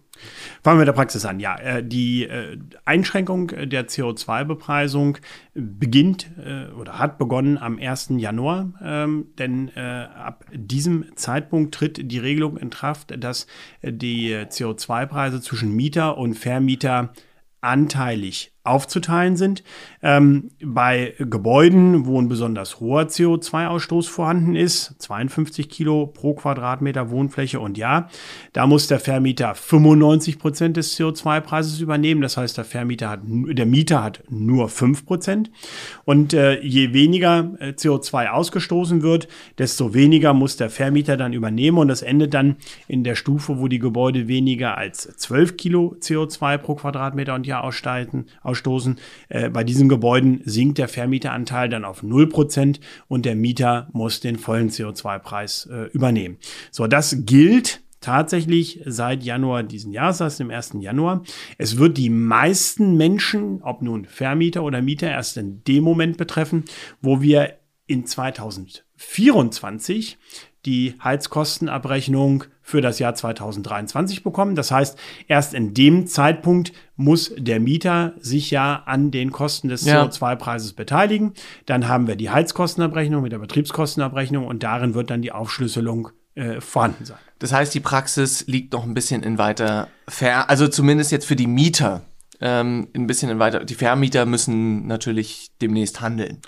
Fangen 0.63 0.77
wir 0.77 0.81
mit 0.81 0.89
der 0.89 0.93
Praxis 0.93 1.25
an. 1.25 1.41
Ja, 1.41 1.57
äh, 1.59 1.83
die 1.83 2.25
äh, 2.25 2.59
Einschränkung 2.85 3.49
der 3.49 3.89
CO2-Bepreisung 3.89 5.17
beginnt 5.55 6.31
äh, 6.39 6.71
oder 6.73 6.99
hat 6.99 7.17
begonnen 7.17 7.57
am 7.57 7.79
1. 7.79 8.11
Januar, 8.17 8.73
ähm, 8.83 9.29
denn 9.39 9.71
ab 9.75 10.45
diesem 10.53 11.17
Zeitpunkt 11.17 11.75
tritt 11.75 12.11
die 12.11 12.19
Regelung 12.19 12.57
in 12.57 12.71
Kraft, 12.71 13.15
dass 13.23 13.47
die 13.83 14.35
CO2-Preise 14.35 15.41
zwischen 15.41 15.75
Mieter 15.75 16.19
und 16.19 16.35
Vermieter 16.35 17.13
anteilig 17.61 18.53
aufzuteilen 18.63 19.37
sind. 19.37 19.63
Ähm, 20.03 20.51
bei 20.63 21.15
Gebäuden, 21.19 22.07
wo 22.07 22.21
ein 22.21 22.29
besonders 22.29 22.79
hoher 22.81 23.05
CO2-Ausstoß 23.05 24.09
vorhanden 24.09 24.55
ist, 24.55 24.95
52 24.99 25.69
Kilo 25.69 26.07
pro 26.07 26.35
Quadratmeter 26.35 27.11
Wohnfläche 27.11 27.59
und 27.59 27.79
ja, 27.79 28.09
da 28.53 28.67
muss 28.67 28.87
der 28.87 29.01
Vermieter 29.01 29.55
95 29.55 30.39
Prozent 30.39 30.77
des 30.77 30.99
CO2-Preises 30.99 31.81
übernehmen. 31.81 32.21
Das 32.21 32.37
heißt, 32.37 32.59
der 32.59 32.65
Vermieter 32.65 33.09
hat, 33.09 33.21
der 33.25 33.67
Mieter 33.67 34.03
hat 34.03 34.23
nur 34.29 34.69
5 34.69 35.07
Prozent. 35.07 35.51
Und 36.05 36.35
äh, 36.35 36.61
je 36.61 36.93
weniger 36.93 37.53
äh, 37.61 37.71
CO2 37.71 38.29
ausgestoßen 38.29 39.03
wird, 39.03 39.29
desto 39.59 39.95
weniger 39.95 40.35
muss 40.35 40.57
der 40.57 40.71
Vermieter 40.71 41.17
dann 41.17 41.33
übernehmen. 41.33 41.79
Und 41.79 41.89
das 41.89 42.03
endet 42.03 42.35
dann 42.35 42.57
in 42.89 43.05
der 43.05 43.15
Stufe, 43.15 43.59
wo 43.59 43.69
die 43.69 43.79
Gebäude 43.79 44.29
weniger 44.29 44.77
als 44.77 45.03
12 45.17 45.57
Kilo 45.57 45.97
CO2 46.01 46.59
pro 46.59 46.75
Quadratmeter 46.75 47.35
und 47.35 47.47
Jahr 47.47 47.65
aussteigen 47.65 48.27
ausstoßen. 48.51 48.99
Äh, 49.29 49.51
bei 49.51 49.65
diesen 49.65 49.89
Gebäuden 49.89 50.43
sinkt 50.45 50.79
der 50.79 50.89
Vermieteranteil 50.89 51.69
dann 51.69 51.85
auf 51.85 52.03
0% 52.03 52.81
und 53.09 53.25
der 53.25 53.37
Mieter 53.37 53.89
muss 53.93 54.21
den 54.21 54.37
vollen 54.37 54.71
CO2-Preis 54.71 55.69
äh, 55.71 55.85
übernehmen. 55.93 56.39
So, 56.71 56.87
das 56.87 57.25
gilt 57.25 57.83
tatsächlich 58.01 58.81
seit 58.87 59.23
Januar 59.23 59.63
diesen 59.63 59.93
Jahres, 59.93 60.19
das 60.19 60.33
heißt 60.33 60.41
im 60.41 60.51
1. 60.51 60.73
Januar. 60.81 61.23
Es 61.59 61.79
wird 61.79 61.97
die 61.99 62.11
meisten 62.11 62.97
Menschen, 62.97 63.63
ob 63.63 63.83
nun 63.83 64.07
Vermieter 64.07 64.65
oder 64.65 64.83
Mieter, 64.83 65.09
erst 65.09 65.37
in 65.37 65.63
dem 65.65 65.85
Moment 65.85 66.17
betreffen, 66.17 66.65
wo 67.01 67.23
wir 67.23 67.55
in 67.87 68.05
2024 68.07 70.19
die 70.67 70.95
Heizkostenabrechnung 71.03 72.45
für 72.63 72.81
das 72.81 72.99
Jahr 72.99 73.15
2023 73.15 74.23
bekommen. 74.23 74.55
Das 74.55 74.71
heißt, 74.71 74.99
erst 75.27 75.55
in 75.55 75.75
dem 75.75 76.07
Zeitpunkt 76.07 76.73
muss 76.97 77.33
der 77.37 77.61
Mieter 77.61 78.15
sich 78.21 78.51
ja 78.51 78.83
an 78.87 79.11
den 79.11 79.33
Kosten 79.33 79.69
des 79.69 79.85
ja. 79.85 80.05
CO2-Preises 80.05 80.75
beteiligen. 80.75 81.33
Dann 81.67 81.89
haben 81.89 82.07
wir 82.07 82.17
die 82.17 82.31
Heizkostenabrechnung 82.31 83.23
mit 83.23 83.33
der 83.33 83.39
Betriebskostenabrechnung 83.39 84.47
und 84.47 84.63
darin 84.63 84.95
wird 84.95 85.11
dann 85.11 85.23
die 85.23 85.33
Aufschlüsselung 85.33 86.11
äh, 86.35 86.61
vorhanden 86.61 87.05
sein. 87.05 87.19
Das 87.39 87.53
heißt, 87.53 87.75
die 87.75 87.81
Praxis 87.81 88.47
liegt 88.47 88.73
noch 88.73 88.85
ein 88.85 88.95
bisschen 88.95 89.23
in 89.23 89.39
weiter 89.39 89.89
Ver, 90.07 90.51
also 90.51 90.69
zumindest 90.69 91.11
jetzt 91.11 91.27
für 91.27 91.37
die 91.37 91.47
Mieter 91.47 92.03
ähm, 92.41 92.89
ein 92.95 93.07
bisschen 93.07 93.39
weiter. 93.39 93.65
Die 93.65 93.75
Vermieter 93.75 94.25
müssen 94.25 94.87
natürlich 94.87 95.51
demnächst 95.61 96.01
handeln. 96.01 96.39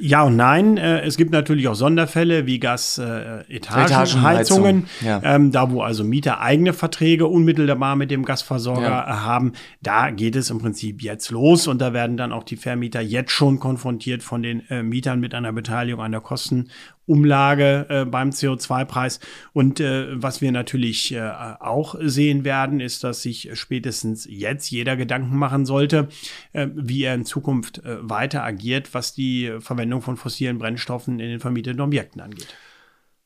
Ja 0.00 0.24
und 0.24 0.34
nein. 0.36 0.76
Äh, 0.76 1.02
es 1.02 1.16
gibt 1.16 1.30
natürlich 1.30 1.68
auch 1.68 1.74
Sonderfälle 1.74 2.46
wie 2.46 2.58
Gas-Etagenheizungen, 2.58 4.88
äh, 5.02 5.06
ja. 5.06 5.20
ähm, 5.22 5.52
da 5.52 5.70
wo 5.70 5.82
also 5.82 6.02
Mieter 6.02 6.40
eigene 6.40 6.72
Verträge 6.72 7.28
unmittelbar 7.28 7.94
mit 7.94 8.10
dem 8.10 8.24
Gasversorger 8.24 8.82
ja. 8.82 9.22
haben. 9.22 9.52
Da 9.82 10.10
geht 10.10 10.34
es 10.34 10.50
im 10.50 10.58
Prinzip 10.58 11.00
jetzt 11.02 11.30
los 11.30 11.68
und 11.68 11.80
da 11.80 11.92
werden 11.92 12.16
dann 12.16 12.32
auch 12.32 12.44
die 12.44 12.56
Vermieter 12.56 13.00
jetzt 13.00 13.30
schon 13.30 13.60
konfrontiert 13.60 14.24
von 14.24 14.42
den 14.42 14.68
äh, 14.68 14.82
Mietern 14.82 15.20
mit 15.20 15.34
einer 15.34 15.52
Beteiligung 15.52 16.02
an 16.02 16.12
der 16.12 16.20
Kosten 16.20 16.68
Umlage 17.06 17.86
äh, 17.88 18.04
beim 18.04 18.30
CO2-Preis. 18.30 19.20
Und 19.52 19.80
äh, 19.80 20.06
was 20.22 20.40
wir 20.40 20.52
natürlich 20.52 21.12
äh, 21.12 21.20
auch 21.60 21.96
sehen 22.00 22.44
werden, 22.44 22.80
ist, 22.80 23.02
dass 23.04 23.22
sich 23.22 23.50
spätestens 23.54 24.26
jetzt 24.28 24.70
jeder 24.70 24.96
Gedanken 24.96 25.36
machen 25.36 25.66
sollte, 25.66 26.08
äh, 26.52 26.68
wie 26.74 27.04
er 27.04 27.14
in 27.14 27.24
Zukunft 27.24 27.78
äh, 27.78 27.96
weiter 28.00 28.44
agiert, 28.44 28.94
was 28.94 29.12
die 29.12 29.56
Verwendung 29.60 30.02
von 30.02 30.16
fossilen 30.16 30.58
Brennstoffen 30.58 31.18
in 31.20 31.28
den 31.28 31.40
vermieteten 31.40 31.80
Objekten 31.80 32.20
angeht. 32.20 32.54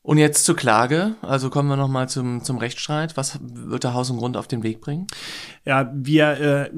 Und 0.05 0.19
jetzt 0.19 0.45
zur 0.45 0.55
Klage. 0.55 1.15
Also 1.23 1.49
kommen 1.49 1.67
wir 1.67 1.77
nochmal 1.77 2.07
zum, 2.07 2.43
zum 2.43 2.59
Rechtsstreit. 2.59 3.17
Was 3.17 3.39
wird 3.41 3.83
der 3.83 3.95
Haus 3.95 4.11
und 4.11 4.17
Grund 4.17 4.37
auf 4.37 4.47
den 4.47 4.61
Weg 4.61 4.79
bringen? 4.79 5.07
Ja, 5.65 5.91
wir 5.95 6.39
äh, 6.39 6.69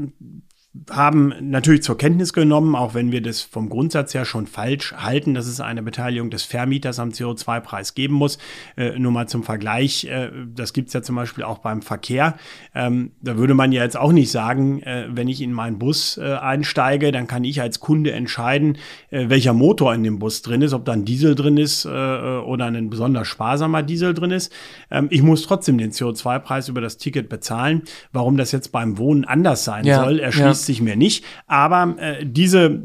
haben 0.89 1.33
natürlich 1.41 1.83
zur 1.83 1.97
Kenntnis 1.97 2.33
genommen, 2.33 2.75
auch 2.75 2.93
wenn 2.93 3.11
wir 3.11 3.21
das 3.21 3.41
vom 3.41 3.69
Grundsatz 3.69 4.13
her 4.13 4.25
schon 4.25 4.47
falsch 4.47 4.93
halten, 4.93 5.33
dass 5.33 5.47
es 5.47 5.59
eine 5.59 5.81
Beteiligung 5.81 6.29
des 6.29 6.43
Vermieters 6.43 6.99
am 6.99 7.09
CO2-Preis 7.09 7.93
geben 7.95 8.15
muss. 8.15 8.37
Äh, 8.75 8.99
nur 8.99 9.11
mal 9.11 9.27
zum 9.27 9.43
Vergleich, 9.43 10.05
äh, 10.05 10.29
das 10.53 10.73
gibt's 10.73 10.93
ja 10.93 11.01
zum 11.01 11.15
Beispiel 11.15 11.43
auch 11.43 11.59
beim 11.59 11.81
Verkehr. 11.81 12.35
Ähm, 12.75 13.11
da 13.21 13.37
würde 13.37 13.53
man 13.53 13.71
ja 13.71 13.83
jetzt 13.83 13.97
auch 13.97 14.11
nicht 14.11 14.31
sagen, 14.31 14.81
äh, 14.83 15.07
wenn 15.09 15.27
ich 15.27 15.41
in 15.41 15.53
meinen 15.53 15.79
Bus 15.79 16.17
äh, 16.17 16.35
einsteige, 16.35 17.11
dann 17.11 17.27
kann 17.27 17.43
ich 17.43 17.61
als 17.61 17.79
Kunde 17.79 18.11
entscheiden, 18.11 18.77
äh, 19.09 19.29
welcher 19.29 19.53
Motor 19.53 19.93
in 19.93 20.03
dem 20.03 20.19
Bus 20.19 20.41
drin 20.41 20.61
ist, 20.61 20.73
ob 20.73 20.85
da 20.85 20.93
ein 20.93 21.05
Diesel 21.05 21.35
drin 21.35 21.57
ist 21.57 21.85
äh, 21.85 21.89
oder 21.89 22.65
ein 22.65 22.89
besonders 22.89 23.27
sparsamer 23.27 23.83
Diesel 23.83 24.13
drin 24.13 24.31
ist. 24.31 24.51
Ähm, 24.91 25.07
ich 25.09 25.23
muss 25.23 25.43
trotzdem 25.43 25.77
den 25.77 25.91
CO2-Preis 25.91 26.69
über 26.69 26.81
das 26.81 26.97
Ticket 26.97 27.29
bezahlen. 27.29 27.83
Warum 28.11 28.37
das 28.37 28.51
jetzt 28.51 28.71
beim 28.71 28.97
Wohnen 28.97 29.25
anders 29.25 29.63
sein 29.63 29.85
ja, 29.85 30.03
soll, 30.03 30.19
erschließt 30.19 30.66
ja 30.66 30.66
sich 30.67 30.81
mir 30.81 30.95
nicht. 30.95 31.25
Aber 31.47 31.95
äh, 31.97 32.25
diese 32.25 32.83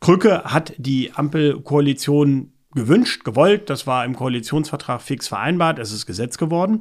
Krücke 0.00 0.44
hat 0.44 0.74
die 0.78 1.12
Ampelkoalition 1.12 2.52
gewünscht, 2.74 3.24
gewollt. 3.24 3.70
Das 3.70 3.86
war 3.86 4.04
im 4.04 4.14
Koalitionsvertrag 4.14 5.02
fix 5.02 5.28
vereinbart. 5.28 5.78
Es 5.78 5.92
ist 5.92 6.06
Gesetz 6.06 6.38
geworden. 6.38 6.80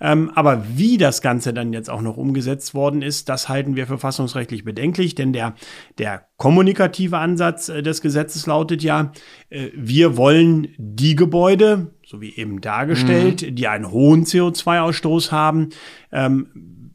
Ähm, 0.00 0.30
aber 0.34 0.64
wie 0.74 0.98
das 0.98 1.20
Ganze 1.20 1.52
dann 1.52 1.72
jetzt 1.72 1.90
auch 1.90 2.02
noch 2.02 2.16
umgesetzt 2.16 2.74
worden 2.74 3.02
ist, 3.02 3.28
das 3.28 3.48
halten 3.48 3.76
wir 3.76 3.86
für 3.86 3.98
fassungsrechtlich 3.98 4.64
bedenklich, 4.64 5.14
denn 5.14 5.32
der, 5.32 5.54
der 5.98 6.26
kommunikative 6.36 7.18
Ansatz 7.18 7.68
äh, 7.68 7.82
des 7.82 8.00
Gesetzes 8.00 8.46
lautet 8.46 8.82
ja, 8.82 9.12
äh, 9.50 9.68
wir 9.74 10.16
wollen 10.16 10.68
die 10.78 11.16
Gebäude, 11.16 11.94
so 12.06 12.20
wie 12.20 12.34
eben 12.36 12.60
dargestellt, 12.60 13.42
mhm. 13.42 13.54
die 13.56 13.68
einen 13.68 13.90
hohen 13.90 14.24
CO2-Ausstoß 14.24 15.32
haben, 15.32 15.70
ähm, 16.12 16.92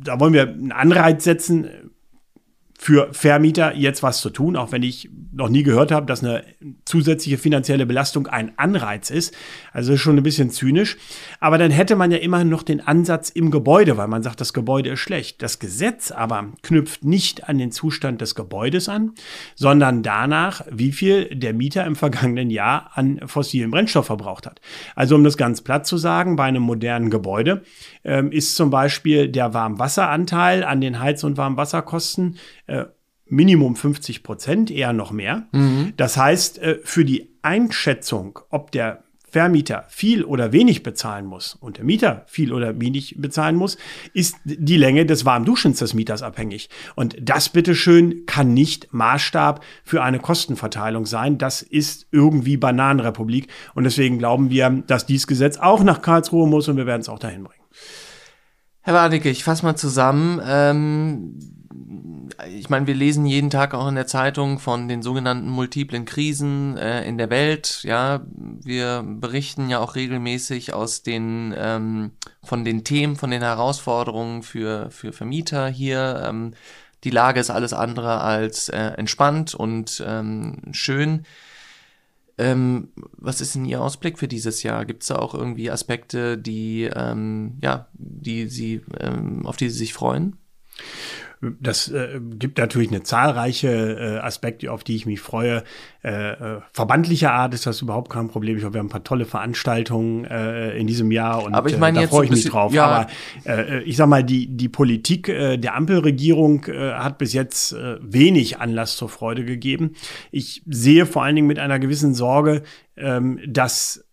da 0.00 0.18
wollen 0.20 0.32
wir 0.32 0.48
einen 0.48 0.72
Anreiz 0.72 1.24
setzen, 1.24 1.68
für 2.78 3.12
Vermieter 3.12 3.74
jetzt 3.74 4.02
was 4.02 4.20
zu 4.20 4.30
tun, 4.30 4.56
auch 4.56 4.70
wenn 4.72 4.84
ich 4.84 5.10
noch 5.38 5.48
nie 5.48 5.62
gehört 5.62 5.92
habe, 5.92 6.04
dass 6.04 6.22
eine 6.22 6.44
zusätzliche 6.84 7.38
finanzielle 7.38 7.86
Belastung 7.86 8.26
ein 8.26 8.52
Anreiz 8.56 9.08
ist. 9.08 9.34
Also 9.72 9.92
ist 9.92 10.00
schon 10.00 10.16
ein 10.16 10.22
bisschen 10.24 10.50
zynisch. 10.50 10.96
Aber 11.38 11.58
dann 11.58 11.70
hätte 11.70 11.94
man 11.94 12.10
ja 12.10 12.18
immerhin 12.18 12.48
noch 12.48 12.64
den 12.64 12.80
Ansatz 12.80 13.30
im 13.30 13.52
Gebäude, 13.52 13.96
weil 13.96 14.08
man 14.08 14.24
sagt, 14.24 14.40
das 14.40 14.52
Gebäude 14.52 14.90
ist 14.90 15.00
schlecht. 15.00 15.40
Das 15.40 15.60
Gesetz 15.60 16.10
aber 16.10 16.48
knüpft 16.62 17.04
nicht 17.04 17.48
an 17.48 17.58
den 17.58 17.70
Zustand 17.70 18.20
des 18.20 18.34
Gebäudes 18.34 18.88
an, 18.88 19.12
sondern 19.54 20.02
danach, 20.02 20.66
wie 20.70 20.90
viel 20.90 21.26
der 21.26 21.54
Mieter 21.54 21.86
im 21.86 21.94
vergangenen 21.94 22.50
Jahr 22.50 22.90
an 22.94 23.20
fossilen 23.26 23.70
Brennstoff 23.70 24.06
verbraucht 24.06 24.44
hat. 24.44 24.60
Also 24.96 25.14
um 25.14 25.22
das 25.22 25.36
ganz 25.36 25.60
platt 25.60 25.86
zu 25.86 25.98
sagen, 25.98 26.34
bei 26.34 26.44
einem 26.44 26.62
modernen 26.62 27.10
Gebäude 27.10 27.62
ähm, 28.02 28.32
ist 28.32 28.56
zum 28.56 28.70
Beispiel 28.70 29.28
der 29.28 29.54
Warmwasseranteil 29.54 30.64
an 30.64 30.80
den 30.80 30.98
Heiz- 30.98 31.22
und 31.22 31.36
Warmwasserkosten 31.36 32.38
äh, 32.66 32.86
Minimum 33.28 33.76
50 33.76 34.22
Prozent, 34.22 34.70
eher 34.70 34.92
noch 34.92 35.10
mehr. 35.10 35.46
Mhm. 35.52 35.92
Das 35.96 36.16
heißt, 36.16 36.58
äh, 36.58 36.78
für 36.82 37.04
die 37.04 37.30
Einschätzung, 37.42 38.38
ob 38.50 38.72
der 38.72 39.04
Vermieter 39.30 39.84
viel 39.88 40.24
oder 40.24 40.52
wenig 40.52 40.82
bezahlen 40.82 41.26
muss 41.26 41.54
und 41.60 41.76
der 41.76 41.84
Mieter 41.84 42.24
viel 42.28 42.52
oder 42.52 42.80
wenig 42.80 43.16
bezahlen 43.18 43.56
muss, 43.56 43.76
ist 44.14 44.36
die 44.44 44.78
Länge 44.78 45.04
des 45.04 45.26
Warmduschens 45.26 45.80
des 45.80 45.92
Mieters 45.92 46.22
abhängig. 46.22 46.70
Und 46.94 47.16
das 47.20 47.50
bitteschön 47.50 48.24
kann 48.24 48.54
nicht 48.54 48.92
Maßstab 48.92 49.62
für 49.84 50.02
eine 50.02 50.18
Kostenverteilung 50.18 51.04
sein. 51.04 51.36
Das 51.36 51.60
ist 51.60 52.06
irgendwie 52.10 52.56
Bananenrepublik. 52.56 53.48
Und 53.74 53.84
deswegen 53.84 54.18
glauben 54.18 54.48
wir, 54.48 54.82
dass 54.86 55.04
dieses 55.04 55.26
Gesetz 55.26 55.58
auch 55.58 55.84
nach 55.84 56.00
Karlsruhe 56.00 56.48
muss 56.48 56.68
und 56.68 56.78
wir 56.78 56.86
werden 56.86 57.02
es 57.02 57.10
auch 57.10 57.18
dahin 57.18 57.44
bringen. 57.44 57.62
Herr 58.80 58.94
Warnecke, 58.94 59.28
ich 59.28 59.44
fasse 59.44 59.66
mal 59.66 59.76
zusammen. 59.76 60.40
Ähm 60.46 61.57
ich 62.48 62.70
meine, 62.70 62.86
wir 62.86 62.94
lesen 62.94 63.26
jeden 63.26 63.50
Tag 63.50 63.74
auch 63.74 63.88
in 63.88 63.94
der 63.94 64.06
Zeitung 64.06 64.58
von 64.58 64.88
den 64.88 65.02
sogenannten 65.02 65.48
multiplen 65.48 66.04
Krisen 66.04 66.76
äh, 66.76 67.04
in 67.04 67.18
der 67.18 67.30
Welt. 67.30 67.80
Ja, 67.82 68.24
wir 68.30 69.04
berichten 69.04 69.68
ja 69.68 69.78
auch 69.78 69.94
regelmäßig 69.94 70.72
aus 70.72 71.02
den 71.02 71.54
ähm, 71.56 72.12
von 72.42 72.64
den 72.64 72.84
Themen, 72.84 73.16
von 73.16 73.30
den 73.30 73.42
Herausforderungen 73.42 74.42
für 74.42 74.90
für 74.90 75.12
Vermieter 75.12 75.68
hier. 75.68 76.22
Ähm, 76.26 76.54
die 77.04 77.10
Lage 77.10 77.40
ist 77.40 77.50
alles 77.50 77.72
andere 77.72 78.20
als 78.20 78.68
äh, 78.68 78.78
entspannt 78.78 79.54
und 79.54 80.02
ähm, 80.06 80.62
schön. 80.72 81.24
Ähm, 82.38 82.92
was 83.16 83.40
ist 83.40 83.56
denn 83.56 83.64
Ihr 83.64 83.82
Ausblick 83.82 84.18
für 84.18 84.28
dieses 84.28 84.62
Jahr? 84.62 84.84
Gibt 84.84 85.02
es 85.02 85.08
da 85.08 85.16
auch 85.16 85.34
irgendwie 85.34 85.70
Aspekte, 85.70 86.38
die 86.38 86.84
ähm, 86.84 87.58
ja, 87.62 87.88
die 87.94 88.46
Sie 88.46 88.82
ähm, 89.00 89.44
auf 89.44 89.56
die 89.56 89.70
Sie 89.70 89.78
sich 89.78 89.92
freuen? 89.92 90.36
Das 91.60 91.88
äh, 91.88 92.20
gibt 92.20 92.58
natürlich 92.58 92.88
eine 92.88 93.04
zahlreiche 93.04 93.68
äh, 93.68 94.18
Aspekte, 94.18 94.72
auf 94.72 94.82
die 94.82 94.96
ich 94.96 95.06
mich 95.06 95.20
freue. 95.20 95.62
Äh, 96.02 96.32
äh, 96.32 96.60
verbandlicher 96.72 97.32
Art 97.32 97.54
ist 97.54 97.66
das 97.66 97.80
überhaupt 97.80 98.10
kein 98.10 98.28
Problem. 98.28 98.56
Ich 98.56 98.62
glaube, 98.62 98.74
wir 98.74 98.80
haben 98.80 98.86
ein 98.86 98.90
paar 98.90 99.04
tolle 99.04 99.24
Veranstaltungen 99.24 100.24
äh, 100.24 100.76
in 100.76 100.88
diesem 100.88 101.12
Jahr 101.12 101.44
und 101.44 101.54
Aber 101.54 101.68
ich 101.68 101.76
äh, 101.76 101.92
da 101.92 102.06
freue 102.08 102.24
ich 102.24 102.30
mich 102.30 102.44
drauf. 102.44 102.72
Ja. 102.72 102.86
Aber 102.86 103.06
äh, 103.46 103.82
ich 103.82 103.96
sag 103.96 104.08
mal, 104.08 104.24
die, 104.24 104.48
die 104.48 104.68
Politik 104.68 105.28
äh, 105.28 105.58
der 105.58 105.76
Ampelregierung 105.76 106.64
äh, 106.64 106.92
hat 106.92 107.18
bis 107.18 107.32
jetzt 107.32 107.72
äh, 107.72 107.98
wenig 108.00 108.58
Anlass 108.58 108.96
zur 108.96 109.08
Freude 109.08 109.44
gegeben. 109.44 109.94
Ich 110.32 110.62
sehe 110.66 111.06
vor 111.06 111.22
allen 111.22 111.36
Dingen 111.36 111.48
mit 111.48 111.60
einer 111.60 111.78
gewissen 111.78 112.14
Sorge, 112.14 112.62
ähm, 112.96 113.38
dass 113.46 114.07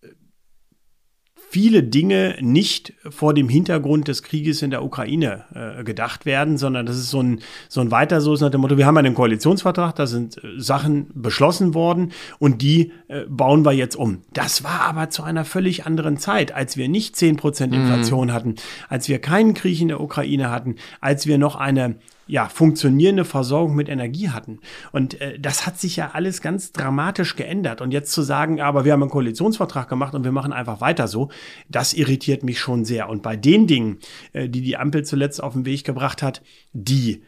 viele 1.48 1.82
Dinge 1.82 2.36
nicht 2.40 2.92
vor 3.08 3.32
dem 3.32 3.48
Hintergrund 3.48 4.08
des 4.08 4.22
Krieges 4.22 4.62
in 4.62 4.70
der 4.70 4.84
Ukraine 4.84 5.44
äh, 5.54 5.84
gedacht 5.84 6.26
werden, 6.26 6.58
sondern 6.58 6.86
das 6.86 6.96
ist 6.96 7.10
so 7.10 7.22
ein, 7.22 7.40
so 7.68 7.80
ein 7.80 7.90
weiter 7.90 8.20
so 8.20 8.34
nach 8.34 8.50
dem 8.50 8.60
Motto, 8.60 8.76
wir 8.76 8.86
haben 8.86 8.96
einen 8.96 9.14
Koalitionsvertrag, 9.14 9.94
da 9.94 10.06
sind 10.06 10.42
äh, 10.42 10.58
Sachen 10.58 11.06
beschlossen 11.14 11.74
worden 11.74 12.12
und 12.38 12.62
die 12.62 12.92
äh, 13.08 13.22
bauen 13.28 13.64
wir 13.64 13.72
jetzt 13.72 13.96
um. 13.96 14.22
Das 14.32 14.64
war 14.64 14.82
aber 14.82 15.10
zu 15.10 15.22
einer 15.22 15.44
völlig 15.44 15.86
anderen 15.86 16.18
Zeit, 16.18 16.52
als 16.52 16.76
wir 16.76 16.88
nicht 16.88 17.16
zehn 17.16 17.36
Prozent 17.36 17.72
mhm. 17.72 17.82
Inflation 17.82 18.28
mhm. 18.28 18.32
hatten, 18.32 18.54
als 18.88 19.08
wir 19.08 19.18
keinen 19.20 19.54
Krieg 19.54 19.80
in 19.80 19.88
der 19.88 20.00
Ukraine 20.00 20.50
hatten, 20.50 20.76
als 21.00 21.26
wir 21.26 21.38
noch 21.38 21.56
eine 21.56 21.96
ja, 22.26 22.48
funktionierende 22.48 23.24
Versorgung 23.24 23.76
mit 23.76 23.88
Energie 23.88 24.30
hatten. 24.30 24.60
Und 24.92 25.20
äh, 25.20 25.38
das 25.38 25.66
hat 25.66 25.78
sich 25.78 25.96
ja 25.96 26.10
alles 26.12 26.42
ganz 26.42 26.72
dramatisch 26.72 27.36
geändert. 27.36 27.80
Und 27.80 27.92
jetzt 27.92 28.12
zu 28.12 28.22
sagen, 28.22 28.60
aber 28.60 28.84
wir 28.84 28.92
haben 28.92 29.02
einen 29.02 29.10
Koalitionsvertrag 29.10 29.88
gemacht 29.88 30.14
und 30.14 30.24
wir 30.24 30.32
machen 30.32 30.52
einfach 30.52 30.80
weiter 30.80 31.08
so, 31.08 31.30
das 31.68 31.94
irritiert 31.94 32.42
mich 32.42 32.58
schon 32.58 32.84
sehr. 32.84 33.08
Und 33.08 33.22
bei 33.22 33.36
den 33.36 33.66
Dingen, 33.66 33.98
äh, 34.32 34.48
die 34.48 34.60
die 34.60 34.76
Ampel 34.76 35.04
zuletzt 35.04 35.42
auf 35.42 35.52
den 35.52 35.64
Weg 35.64 35.84
gebracht 35.84 36.22
hat, 36.22 36.42
die 36.72 37.22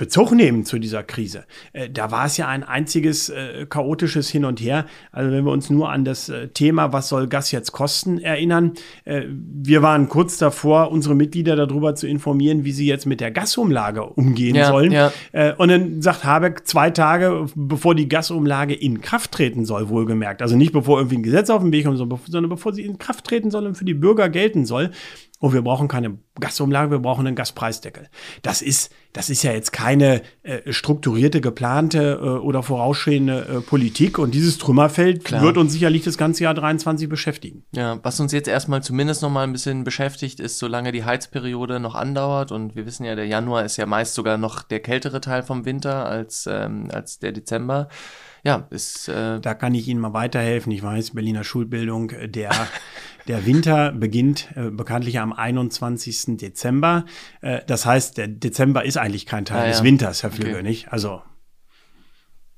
Bezug 0.00 0.32
nehmen 0.32 0.64
zu 0.64 0.78
dieser 0.78 1.02
Krise. 1.02 1.44
Äh, 1.74 1.90
da 1.90 2.10
war 2.10 2.24
es 2.24 2.38
ja 2.38 2.48
ein 2.48 2.64
einziges 2.64 3.28
äh, 3.28 3.66
chaotisches 3.68 4.30
Hin 4.30 4.46
und 4.46 4.58
Her. 4.58 4.86
Also 5.12 5.30
wenn 5.30 5.44
wir 5.44 5.52
uns 5.52 5.68
nur 5.68 5.90
an 5.90 6.06
das 6.06 6.30
äh, 6.30 6.48
Thema, 6.48 6.94
was 6.94 7.10
soll 7.10 7.28
Gas 7.28 7.50
jetzt 7.50 7.72
kosten, 7.72 8.18
erinnern. 8.18 8.72
Äh, 9.04 9.24
wir 9.28 9.82
waren 9.82 10.08
kurz 10.08 10.38
davor, 10.38 10.90
unsere 10.90 11.14
Mitglieder 11.14 11.54
darüber 11.54 11.94
zu 11.96 12.06
informieren, 12.06 12.64
wie 12.64 12.72
sie 12.72 12.86
jetzt 12.86 13.04
mit 13.04 13.20
der 13.20 13.30
Gasumlage 13.30 14.02
umgehen 14.02 14.54
ja, 14.54 14.68
sollen. 14.68 14.90
Ja. 14.90 15.12
Äh, 15.32 15.52
und 15.58 15.68
dann 15.68 16.00
sagt 16.00 16.24
Habeck 16.24 16.66
zwei 16.66 16.88
Tage, 16.88 17.44
bevor 17.54 17.94
die 17.94 18.08
Gasumlage 18.08 18.72
in 18.72 19.02
Kraft 19.02 19.32
treten 19.32 19.66
soll, 19.66 19.90
wohlgemerkt. 19.90 20.40
Also 20.40 20.56
nicht 20.56 20.72
bevor 20.72 20.98
irgendwie 20.98 21.18
ein 21.18 21.22
Gesetz 21.22 21.50
auf 21.50 21.60
den 21.60 21.72
Weg 21.72 21.84
kommt, 21.84 21.98
sondern 21.98 22.48
bevor 22.48 22.72
sie 22.72 22.86
in 22.86 22.96
Kraft 22.96 23.26
treten 23.26 23.50
soll 23.50 23.66
und 23.66 23.74
für 23.74 23.84
die 23.84 23.92
Bürger 23.92 24.30
gelten 24.30 24.64
soll. 24.64 24.92
Oh, 25.42 25.54
wir 25.54 25.62
brauchen 25.62 25.88
keine 25.88 26.18
Gasumlage, 26.38 26.90
wir 26.90 26.98
brauchen 26.98 27.26
einen 27.26 27.34
Gaspreisdeckel. 27.34 28.08
Das 28.42 28.60
ist, 28.60 28.92
das 29.14 29.30
ist 29.30 29.42
ja 29.42 29.52
jetzt 29.52 29.72
keine 29.72 30.20
äh, 30.42 30.70
strukturierte, 30.70 31.40
geplante 31.40 32.20
äh, 32.22 32.26
oder 32.26 32.62
vorausstehende 32.62 33.46
äh, 33.46 33.60
Politik. 33.62 34.18
Und 34.18 34.34
dieses 34.34 34.58
Trümmerfeld 34.58 35.24
Klar. 35.24 35.40
wird 35.40 35.56
uns 35.56 35.72
sicherlich 35.72 36.04
das 36.04 36.18
ganze 36.18 36.44
Jahr 36.44 36.52
23 36.52 37.08
beschäftigen. 37.08 37.64
Ja, 37.74 37.98
was 38.02 38.20
uns 38.20 38.32
jetzt 38.32 38.48
erstmal 38.48 38.82
zumindest 38.82 39.22
noch 39.22 39.30
mal 39.30 39.44
ein 39.44 39.52
bisschen 39.52 39.82
beschäftigt, 39.82 40.40
ist, 40.40 40.58
solange 40.58 40.92
die 40.92 41.04
Heizperiode 41.04 41.80
noch 41.80 41.94
andauert. 41.94 42.52
Und 42.52 42.76
wir 42.76 42.84
wissen 42.84 43.04
ja, 43.04 43.14
der 43.14 43.26
Januar 43.26 43.64
ist 43.64 43.78
ja 43.78 43.86
meist 43.86 44.12
sogar 44.12 44.36
noch 44.36 44.62
der 44.62 44.80
kältere 44.80 45.22
Teil 45.22 45.42
vom 45.42 45.64
Winter 45.64 46.04
als, 46.04 46.46
ähm, 46.46 46.88
als 46.92 47.18
der 47.18 47.32
Dezember 47.32 47.88
ja, 48.42 48.66
ist. 48.70 49.08
Äh 49.08 49.40
da 49.40 49.54
kann 49.54 49.74
ich 49.74 49.88
Ihnen 49.88 50.00
mal 50.00 50.12
weiterhelfen. 50.12 50.72
Ich 50.72 50.82
weiß, 50.82 51.12
Berliner 51.12 51.44
Schulbildung, 51.44 52.10
äh, 52.10 52.28
der, 52.28 52.50
der 53.30 53.46
Winter 53.46 53.92
beginnt 53.92 54.48
äh, 54.56 54.70
bekanntlich 54.70 55.20
am 55.20 55.32
21. 55.32 56.36
Dezember. 56.36 57.04
Äh, 57.40 57.60
das 57.64 57.86
heißt, 57.86 58.18
der 58.18 58.26
Dezember 58.26 58.84
ist 58.84 58.96
eigentlich 58.96 59.24
kein 59.24 59.44
Teil 59.44 59.62
ah, 59.62 59.66
des 59.68 59.78
ja. 59.78 59.84
Winters, 59.84 60.24
Herr 60.24 60.32
Flügge, 60.32 60.54
okay. 60.54 60.62
nicht? 60.64 60.92
Also. 60.92 61.22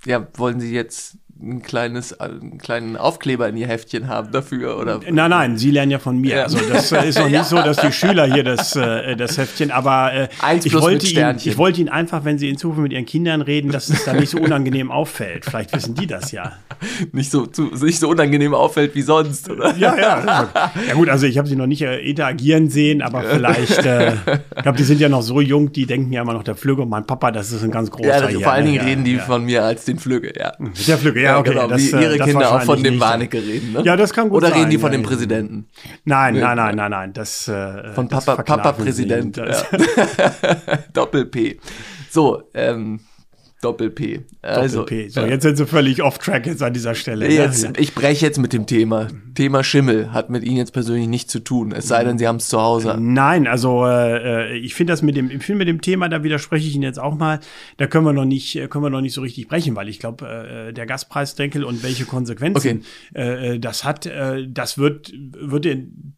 Ja, 0.06 0.26
wollen 0.34 0.60
Sie 0.60 0.72
jetzt 0.72 1.18
ein 1.40 1.62
kleines, 1.62 2.18
einen 2.20 2.58
kleinen 2.58 2.96
Aufkleber 2.96 3.48
in 3.48 3.56
ihr 3.56 3.66
Heftchen 3.66 4.08
haben 4.08 4.30
dafür, 4.30 4.78
oder? 4.78 5.00
Nein, 5.10 5.30
nein, 5.30 5.56
Sie 5.56 5.70
lernen 5.70 5.90
ja 5.90 5.98
von 5.98 6.18
mir. 6.18 6.36
Ja. 6.36 6.42
Also 6.44 6.58
das 6.58 6.92
ist 6.92 7.18
noch 7.18 7.28
nicht 7.30 7.44
so, 7.44 7.56
dass 7.56 7.78
die 7.78 7.92
Schüler 7.92 8.32
hier 8.32 8.44
das, 8.44 8.76
äh, 8.76 9.16
das 9.16 9.38
Heftchen, 9.38 9.70
aber 9.70 10.12
äh, 10.12 10.28
ich, 10.62 10.72
wollte 10.72 11.06
ihn, 11.06 11.36
ich 11.42 11.58
wollte 11.58 11.80
Ihnen 11.80 11.88
einfach, 11.88 12.24
wenn 12.24 12.38
Sie 12.38 12.48
in 12.48 12.56
Zukunft 12.58 12.82
mit 12.82 12.92
Ihren 12.92 13.06
Kindern 13.06 13.42
reden, 13.42 13.72
dass 13.72 13.88
es 13.88 14.04
da 14.04 14.12
nicht 14.12 14.30
so 14.30 14.38
unangenehm 14.38 14.90
auffällt. 14.90 15.44
Vielleicht 15.44 15.74
wissen 15.74 15.94
die 15.94 16.06
das 16.06 16.32
ja. 16.32 16.52
Nicht 17.12 17.30
so, 17.30 17.46
zu, 17.46 17.70
nicht 17.82 17.98
so 17.98 18.08
unangenehm 18.08 18.54
auffällt 18.54 18.94
wie 18.94 19.02
sonst, 19.02 19.48
oder? 19.48 19.76
Ja, 19.76 19.96
ja. 19.96 20.48
Ja 20.88 20.94
gut, 20.94 21.08
also 21.08 21.26
ich 21.26 21.38
habe 21.38 21.46
sie 21.46 21.56
noch 21.56 21.66
nicht 21.66 21.82
äh, 21.82 21.98
interagieren 21.98 22.70
sehen, 22.70 23.02
aber 23.02 23.22
vielleicht, 23.22 23.84
äh, 23.84 24.12
ich 24.56 24.62
glaube, 24.62 24.78
die 24.78 24.84
sind 24.84 25.00
ja 25.00 25.08
noch 25.08 25.22
so 25.22 25.40
jung, 25.40 25.72
die 25.72 25.86
denken 25.86 26.12
ja 26.12 26.22
immer 26.22 26.32
noch, 26.32 26.42
der 26.42 26.56
Flügge, 26.56 26.84
mein 26.86 27.06
Papa, 27.06 27.30
das 27.30 27.52
ist 27.52 27.62
ein 27.62 27.70
ganz 27.70 27.90
großer. 27.90 28.08
Ja, 28.08 28.14
also 28.14 28.40
vor 28.40 28.52
allen 28.52 28.66
Dingen 28.66 28.78
ja, 28.78 28.82
reden 28.82 29.04
die 29.04 29.14
ja. 29.14 29.22
von 29.22 29.44
mir 29.44 29.64
als 29.64 29.84
den 29.84 29.98
Flügge, 29.98 30.32
ja. 30.36 30.52
Der 30.86 30.98
Flügge, 30.98 31.21
ja, 31.22 31.38
okay. 31.38 31.50
Genau, 31.50 31.66
das, 31.68 31.80
wie 31.80 31.90
ihre 31.90 32.16
äh, 32.16 32.18
Kinder 32.18 32.54
auch 32.54 32.62
von 32.62 32.82
dem 32.82 33.00
Warnecke 33.00 33.38
reden, 33.38 33.72
ne? 33.72 33.82
Ja, 33.84 33.96
das 33.96 34.12
kann 34.12 34.28
gut 34.28 34.38
Oder 34.38 34.48
sein. 34.48 34.58
reden 34.58 34.70
die 34.70 34.78
von 34.78 34.92
dem 34.92 35.02
Präsidenten? 35.02 35.66
Nein, 36.04 36.34
nein, 36.34 36.56
nein, 36.56 36.76
nein, 36.76 36.90
nein. 36.90 37.12
Das, 37.12 37.48
äh, 37.48 37.92
von 37.94 38.08
Papa, 38.08 38.36
Papa 38.42 38.72
Präsident. 38.72 39.36
Doppel-P. 40.92 41.58
So, 42.10 42.42
ähm, 42.54 43.00
Doppel-P. 43.62 44.20
Also, 44.42 44.80
Doppel-P. 44.80 45.08
So, 45.08 45.20
ja. 45.22 45.28
jetzt 45.28 45.42
sind 45.42 45.56
sie 45.56 45.66
völlig 45.66 46.02
off-track 46.02 46.46
jetzt 46.46 46.62
an 46.62 46.74
dieser 46.74 46.94
Stelle. 46.94 47.26
Ne? 47.26 47.34
Jetzt, 47.34 47.62
ne? 47.62 47.72
Ich 47.78 47.94
breche 47.94 48.26
jetzt 48.26 48.38
mit 48.38 48.52
dem 48.52 48.66
Thema. 48.66 49.08
Thema 49.34 49.64
Schimmel 49.64 50.12
hat 50.12 50.30
mit 50.30 50.44
Ihnen 50.44 50.58
jetzt 50.58 50.72
persönlich 50.72 51.08
nichts 51.08 51.32
zu 51.32 51.40
tun, 51.40 51.72
es 51.72 51.88
sei 51.88 52.04
denn, 52.04 52.18
Sie 52.18 52.28
haben 52.28 52.36
es 52.36 52.48
zu 52.48 52.60
Hause. 52.60 52.96
Nein, 53.00 53.46
also 53.46 53.86
äh, 53.86 54.58
ich 54.58 54.74
finde 54.74 54.92
das 54.92 55.00
mit 55.00 55.16
dem, 55.16 55.30
ich 55.30 55.42
finde 55.42 55.58
mit 55.58 55.68
dem 55.68 55.80
Thema, 55.80 56.08
da 56.08 56.22
widerspreche 56.22 56.68
ich 56.68 56.74
Ihnen 56.74 56.82
jetzt 56.82 56.98
auch 56.98 57.16
mal, 57.16 57.40
da 57.78 57.86
können 57.86 58.04
wir 58.04 58.12
noch 58.12 58.24
nicht, 58.24 58.54
können 58.68 58.84
wir 58.84 58.90
noch 58.90 59.00
nicht 59.00 59.14
so 59.14 59.22
richtig 59.22 59.48
brechen, 59.48 59.74
weil 59.74 59.88
ich 59.88 59.98
glaube, 59.98 60.26
äh, 60.28 60.72
der 60.72 60.86
Gaspreisdeckel 60.86 61.64
und 61.64 61.82
welche 61.82 62.04
Konsequenzen 62.04 62.82
okay. 63.14 63.54
äh, 63.54 63.58
das 63.58 63.84
hat, 63.84 64.06
äh, 64.06 64.46
das 64.48 64.76
wird, 64.76 65.12
wird 65.14 65.66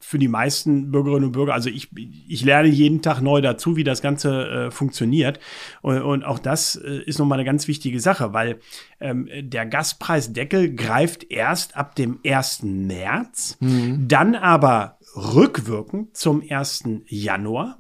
für 0.01 0.19
die 0.19 0.29
meisten 0.29 0.91
Bürgerinnen 0.91 1.27
und 1.27 1.33
Bürger, 1.33 1.55
also 1.55 1.71
ich, 1.71 1.91
ich 2.29 2.45
lerne 2.45 2.69
jeden 2.69 3.03
Tag 3.03 3.21
neu 3.21 3.41
dazu, 3.41 3.77
wie 3.77 3.85
das 3.85 4.03
Ganze 4.03 4.49
äh, 4.49 4.71
funktioniert. 4.71 5.39
Und, 5.83 6.03
und 6.03 6.25
auch 6.25 6.39
das 6.39 6.77
äh, 6.77 7.03
ist 7.07 7.19
nochmal 7.19 7.34
eine 7.35 7.45
ganz 7.45 7.69
wichtige 7.69 8.01
Sache, 8.01 8.33
weil 8.33 8.61
ähm, 9.01 9.29
der 9.33 9.67
Gaspreisdeckel 9.67 10.75
greift 10.75 11.31
erst 11.31 11.77
ab 11.77 11.95
dem 11.95 12.21
1. 12.25 12.63
März, 12.63 13.57
mhm. 13.61 14.09
dann 14.09 14.35
aber 14.35 14.99
rückwirkend 15.17 16.17
zum 16.17 16.43
1. 16.49 16.85
Januar. 17.07 17.79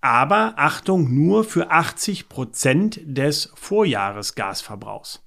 Aber 0.00 0.54
Achtung, 0.56 1.14
nur 1.14 1.44
für 1.44 1.70
80 1.70 2.28
Prozent 2.28 3.00
des 3.04 3.50
Vorjahresgasverbrauchs. 3.54 5.24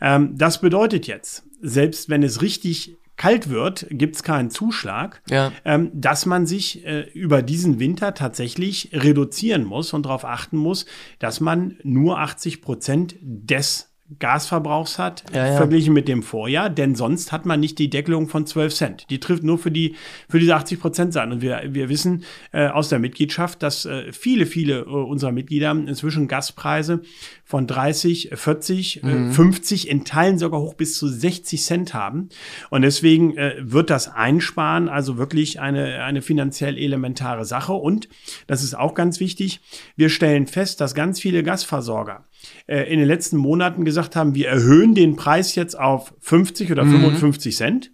Ähm, 0.00 0.36
das 0.38 0.62
bedeutet 0.62 1.06
jetzt, 1.06 1.44
selbst 1.60 2.08
wenn 2.08 2.22
es 2.22 2.40
richtig 2.40 2.96
kalt 3.16 3.48
wird, 3.48 3.86
gibt 3.90 4.16
es 4.16 4.22
keinen 4.22 4.50
Zuschlag, 4.50 5.22
ja. 5.28 5.52
ähm, 5.64 5.90
dass 5.94 6.26
man 6.26 6.46
sich 6.46 6.84
äh, 6.84 7.02
über 7.12 7.42
diesen 7.42 7.78
Winter 7.78 8.14
tatsächlich 8.14 8.90
reduzieren 8.92 9.64
muss 9.64 9.92
und 9.92 10.06
darauf 10.06 10.24
achten 10.24 10.56
muss, 10.56 10.86
dass 11.18 11.40
man 11.40 11.78
nur 11.82 12.18
80 12.18 12.60
Prozent 12.60 13.16
des 13.20 13.93
Gasverbrauchs 14.18 14.98
hat, 14.98 15.24
ja, 15.32 15.46
ja. 15.46 15.56
verglichen 15.56 15.94
mit 15.94 16.08
dem 16.08 16.22
Vorjahr, 16.22 16.68
denn 16.68 16.94
sonst 16.94 17.32
hat 17.32 17.46
man 17.46 17.58
nicht 17.58 17.78
die 17.78 17.88
Deckelung 17.88 18.28
von 18.28 18.46
12 18.46 18.74
Cent. 18.74 19.06
Die 19.08 19.18
trifft 19.18 19.42
nur 19.42 19.58
für 19.58 19.70
die 19.70 19.96
für 20.28 20.38
diese 20.38 20.54
80 20.54 20.78
Prozent 20.78 21.12
sein. 21.14 21.32
Und 21.32 21.40
wir, 21.40 21.62
wir 21.68 21.88
wissen 21.88 22.24
äh, 22.52 22.68
aus 22.68 22.90
der 22.90 22.98
Mitgliedschaft, 22.98 23.62
dass 23.62 23.86
äh, 23.86 24.12
viele, 24.12 24.44
viele 24.44 24.80
äh, 24.80 24.84
unserer 24.84 25.32
Mitglieder 25.32 25.70
inzwischen 25.70 26.28
Gaspreise 26.28 27.00
von 27.44 27.66
30, 27.66 28.30
40, 28.34 29.02
äh, 29.02 29.06
mhm. 29.06 29.32
50, 29.32 29.88
in 29.88 30.04
Teilen 30.04 30.38
sogar 30.38 30.60
hoch 30.60 30.74
bis 30.74 30.98
zu 30.98 31.08
60 31.08 31.62
Cent 31.62 31.94
haben. 31.94 32.28
Und 32.68 32.82
deswegen 32.82 33.36
äh, 33.38 33.54
wird 33.58 33.88
das 33.88 34.08
Einsparen 34.08 34.90
also 34.90 35.16
wirklich 35.16 35.60
eine, 35.60 36.04
eine 36.04 36.20
finanziell 36.20 36.76
elementare 36.76 37.46
Sache. 37.46 37.72
Und 37.72 38.08
das 38.46 38.62
ist 38.62 38.74
auch 38.74 38.92
ganz 38.94 39.18
wichtig, 39.18 39.60
wir 39.96 40.10
stellen 40.10 40.46
fest, 40.46 40.82
dass 40.82 40.94
ganz 40.94 41.20
viele 41.20 41.42
Gasversorger 41.42 42.24
äh, 42.66 42.90
in 42.92 42.98
den 42.98 43.08
letzten 43.08 43.36
Monaten 43.36 43.84
gesagt 43.84 44.16
haben, 44.16 44.34
wir 44.34 44.48
erhöhen 44.48 44.94
den 44.94 45.16
Preis 45.16 45.54
jetzt 45.54 45.78
auf 45.78 46.14
50 46.20 46.72
oder 46.72 46.84
55 46.84 47.52
mhm. 47.52 47.56
Cent. 47.56 47.92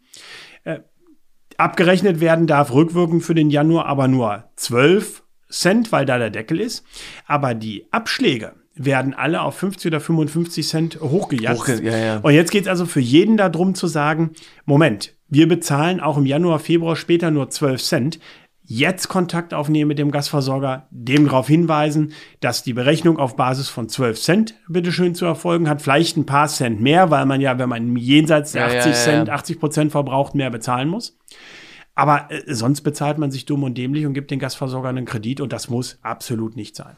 Äh, 0.64 0.80
abgerechnet 1.56 2.20
werden 2.20 2.46
darf 2.46 2.72
rückwirkend 2.72 3.24
für 3.24 3.34
den 3.34 3.50
Januar 3.50 3.86
aber 3.86 4.08
nur 4.08 4.44
12 4.56 5.22
Cent, 5.50 5.92
weil 5.92 6.06
da 6.06 6.18
der 6.18 6.30
Deckel 6.30 6.60
ist. 6.60 6.84
Aber 7.26 7.54
die 7.54 7.86
Abschläge 7.90 8.54
werden 8.74 9.14
alle 9.14 9.42
auf 9.42 9.56
50 9.56 9.88
oder 9.88 10.00
55 10.00 10.66
Cent 10.66 11.00
hochgejagt. 11.00 11.58
Hochge 11.58 11.82
ja, 11.82 11.96
ja. 11.96 12.16
Und 12.18 12.32
jetzt 12.32 12.50
geht 12.50 12.62
es 12.62 12.68
also 12.68 12.86
für 12.86 13.00
jeden 13.00 13.36
darum 13.36 13.74
zu 13.74 13.86
sagen, 13.86 14.30
Moment, 14.64 15.16
wir 15.28 15.48
bezahlen 15.48 16.00
auch 16.00 16.16
im 16.16 16.26
Januar, 16.26 16.60
Februar 16.60 16.96
später 16.96 17.30
nur 17.30 17.50
12 17.50 17.82
Cent 17.82 18.20
jetzt 18.70 19.08
Kontakt 19.08 19.52
aufnehmen 19.52 19.88
mit 19.88 19.98
dem 19.98 20.12
Gasversorger, 20.12 20.86
dem 20.90 21.24
darauf 21.24 21.48
hinweisen, 21.48 22.12
dass 22.38 22.62
die 22.62 22.72
Berechnung 22.72 23.18
auf 23.18 23.34
Basis 23.34 23.68
von 23.68 23.88
12 23.88 24.20
Cent 24.20 24.54
bitteschön 24.68 25.16
zu 25.16 25.24
erfolgen 25.24 25.68
hat. 25.68 25.82
Vielleicht 25.82 26.16
ein 26.16 26.24
paar 26.24 26.46
Cent 26.46 26.80
mehr, 26.80 27.10
weil 27.10 27.26
man 27.26 27.40
ja, 27.40 27.58
wenn 27.58 27.68
man 27.68 27.96
jenseits 27.96 28.52
der 28.52 28.72
ja, 28.72 28.78
80 28.78 28.80
ja, 28.84 28.90
ja, 28.90 28.94
Cent, 28.94 29.28
80 29.28 29.58
Prozent 29.58 29.90
verbraucht, 29.90 30.36
mehr 30.36 30.50
bezahlen 30.50 30.88
muss. 30.88 31.18
Aber 31.96 32.30
äh, 32.30 32.42
sonst 32.46 32.82
bezahlt 32.82 33.18
man 33.18 33.32
sich 33.32 33.44
dumm 33.44 33.64
und 33.64 33.76
dämlich 33.76 34.06
und 34.06 34.14
gibt 34.14 34.30
den 34.30 34.38
Gasversorgern 34.38 34.96
einen 34.96 35.06
Kredit 35.06 35.40
und 35.40 35.52
das 35.52 35.68
muss 35.68 35.98
absolut 36.02 36.54
nicht 36.54 36.76
sein. 36.76 36.96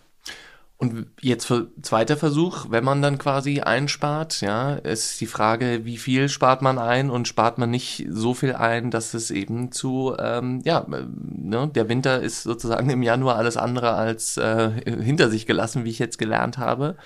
Und 0.82 1.06
jetzt 1.20 1.44
für 1.44 1.68
zweiter 1.80 2.16
Versuch, 2.16 2.66
wenn 2.70 2.82
man 2.82 3.02
dann 3.02 3.16
quasi 3.16 3.60
einspart, 3.60 4.40
ja, 4.40 4.74
ist 4.74 5.20
die 5.20 5.28
Frage, 5.28 5.84
wie 5.84 5.96
viel 5.96 6.28
spart 6.28 6.60
man 6.60 6.76
ein 6.76 7.08
und 7.08 7.28
spart 7.28 7.56
man 7.56 7.70
nicht 7.70 8.04
so 8.10 8.34
viel 8.34 8.52
ein, 8.54 8.90
dass 8.90 9.14
es 9.14 9.30
eben 9.30 9.70
zu, 9.70 10.16
ähm, 10.18 10.60
ja, 10.64 10.84
ne, 10.88 11.70
der 11.72 11.88
Winter 11.88 12.20
ist 12.20 12.42
sozusagen 12.42 12.90
im 12.90 13.04
Januar 13.04 13.36
alles 13.36 13.56
andere 13.56 13.92
als 13.92 14.36
äh, 14.38 14.72
hinter 14.84 15.30
sich 15.30 15.46
gelassen, 15.46 15.84
wie 15.84 15.90
ich 15.90 16.00
jetzt 16.00 16.18
gelernt 16.18 16.58
habe. 16.58 16.96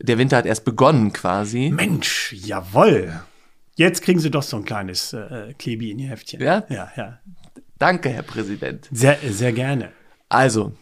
Der 0.00 0.16
Winter 0.16 0.38
hat 0.38 0.46
erst 0.46 0.64
begonnen 0.64 1.12
quasi. 1.12 1.70
Mensch, 1.74 2.32
jawoll. 2.32 3.20
Jetzt 3.76 4.00
kriegen 4.00 4.18
Sie 4.18 4.30
doch 4.30 4.42
so 4.42 4.56
ein 4.56 4.64
kleines 4.64 5.12
äh, 5.12 5.52
Klebi 5.58 5.90
in 5.90 5.98
Ihr 5.98 6.08
Heftchen. 6.08 6.40
Ja? 6.40 6.64
Ja, 6.70 6.90
ja. 6.96 7.18
Danke, 7.78 8.08
Herr 8.08 8.22
Präsident. 8.22 8.88
Sehr, 8.90 9.18
sehr 9.28 9.52
gerne. 9.52 9.90
Also, 10.30 10.72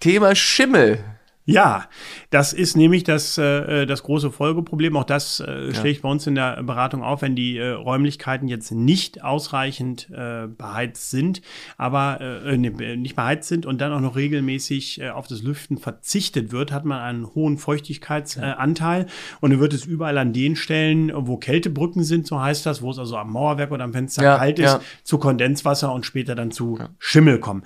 Thema 0.00 0.34
Schimmel. 0.34 1.15
Ja, 1.48 1.84
das 2.30 2.52
ist 2.52 2.76
nämlich 2.76 3.04
das, 3.04 3.38
äh, 3.38 3.86
das 3.86 4.02
große 4.02 4.32
Folgeproblem. 4.32 4.96
Auch 4.96 5.04
das 5.04 5.38
äh, 5.38 5.72
schlägt 5.72 5.98
ja. 5.98 6.02
bei 6.02 6.08
uns 6.08 6.26
in 6.26 6.34
der 6.34 6.60
Beratung 6.64 7.04
auf, 7.04 7.22
wenn 7.22 7.36
die 7.36 7.56
äh, 7.56 7.68
Räumlichkeiten 7.68 8.48
jetzt 8.48 8.72
nicht 8.72 9.22
ausreichend 9.22 10.10
äh, 10.10 10.48
beheizt 10.48 11.10
sind, 11.10 11.42
aber 11.76 12.20
äh, 12.20 12.58
ne, 12.58 12.96
nicht 12.96 13.14
beheizt 13.14 13.48
sind 13.48 13.64
und 13.64 13.80
dann 13.80 13.92
auch 13.92 14.00
noch 14.00 14.16
regelmäßig 14.16 15.00
äh, 15.00 15.10
auf 15.10 15.28
das 15.28 15.44
Lüften 15.44 15.78
verzichtet 15.78 16.50
wird, 16.50 16.72
hat 16.72 16.84
man 16.84 16.98
einen 16.98 17.32
hohen 17.32 17.58
Feuchtigkeitsanteil 17.58 19.02
ja. 19.02 19.08
und 19.40 19.50
dann 19.50 19.60
wird 19.60 19.72
es 19.72 19.86
überall 19.86 20.18
an 20.18 20.32
den 20.32 20.56
Stellen, 20.56 21.12
wo 21.14 21.36
Kältebrücken 21.36 22.02
sind, 22.02 22.26
so 22.26 22.40
heißt 22.40 22.66
das, 22.66 22.82
wo 22.82 22.90
es 22.90 22.98
also 22.98 23.16
am 23.18 23.30
Mauerwerk 23.30 23.70
oder 23.70 23.84
am 23.84 23.92
Fenster 23.92 24.24
ja, 24.24 24.38
kalt 24.38 24.58
ist, 24.58 24.80
zu 25.04 25.18
Kondenswasser 25.18 25.92
und 25.92 26.04
später 26.04 26.34
dann 26.34 26.50
zu 26.50 26.80
Schimmel 26.98 27.38
kommen. 27.38 27.62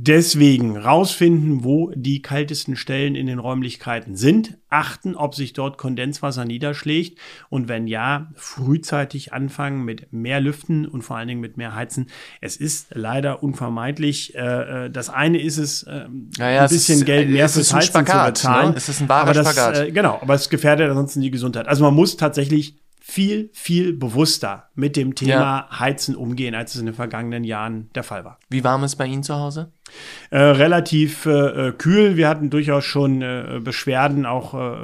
Deswegen 0.00 0.76
rausfinden, 0.76 1.64
wo 1.64 1.90
die 1.92 2.22
kaltesten 2.22 2.76
Stellen 2.76 3.16
in 3.16 3.26
den 3.26 3.40
Räumlichkeiten 3.40 4.14
sind, 4.14 4.56
achten, 4.68 5.16
ob 5.16 5.34
sich 5.34 5.54
dort 5.54 5.76
Kondenswasser 5.76 6.44
niederschlägt 6.44 7.18
und 7.48 7.66
wenn 7.66 7.88
ja, 7.88 8.30
frühzeitig 8.36 9.32
anfangen 9.32 9.84
mit 9.84 10.12
mehr 10.12 10.40
Lüften 10.40 10.86
und 10.86 11.02
vor 11.02 11.16
allen 11.16 11.26
Dingen 11.26 11.40
mit 11.40 11.56
mehr 11.56 11.74
Heizen. 11.74 12.06
Es 12.40 12.56
ist 12.56 12.94
leider 12.94 13.42
unvermeidlich. 13.42 14.36
Äh, 14.36 14.86
äh 14.86 14.90
das 14.90 15.10
eine 15.10 15.42
ist 15.42 15.58
es, 15.58 15.82
äh, 15.82 16.06
ja, 16.38 16.48
ja, 16.48 16.62
ein 16.62 16.68
bisschen 16.68 17.00
ist, 17.00 17.04
Geld 17.04 17.28
mehr 17.30 17.48
fürs 17.48 17.74
Heizen 17.74 17.88
Spagat, 17.88 18.38
zu 18.38 18.46
bezahlen. 18.46 18.70
Ne? 18.70 18.76
Es 18.76 18.88
ist 18.88 19.00
ein 19.00 19.08
wahrer 19.08 19.22
aber 19.22 19.34
das, 19.34 19.50
Spagat. 19.50 19.78
Äh, 19.78 19.90
genau, 19.90 20.20
aber 20.22 20.34
es 20.34 20.48
gefährdet 20.48 20.88
ansonsten 20.90 21.22
die 21.22 21.32
Gesundheit. 21.32 21.66
Also 21.66 21.82
man 21.82 21.94
muss 21.94 22.16
tatsächlich 22.16 22.76
viel, 23.00 23.50
viel 23.54 23.94
bewusster 23.94 24.68
mit 24.74 24.94
dem 24.94 25.14
Thema 25.14 25.66
ja. 25.70 25.80
Heizen 25.80 26.14
umgehen, 26.14 26.54
als 26.54 26.74
es 26.74 26.80
in 26.80 26.86
den 26.86 26.94
vergangenen 26.94 27.42
Jahren 27.42 27.88
der 27.94 28.02
Fall 28.02 28.24
war. 28.26 28.38
Wie 28.50 28.62
warm 28.64 28.84
ist 28.84 28.96
bei 28.96 29.06
Ihnen 29.06 29.22
zu 29.22 29.34
Hause? 29.34 29.72
Äh, 30.30 30.38
relativ 30.38 31.24
äh, 31.24 31.72
kühl. 31.72 32.16
Wir 32.16 32.28
hatten 32.28 32.50
durchaus 32.50 32.84
schon 32.84 33.22
äh, 33.22 33.60
Beschwerden 33.62 34.26
auch 34.26 34.52
äh, 34.52 34.76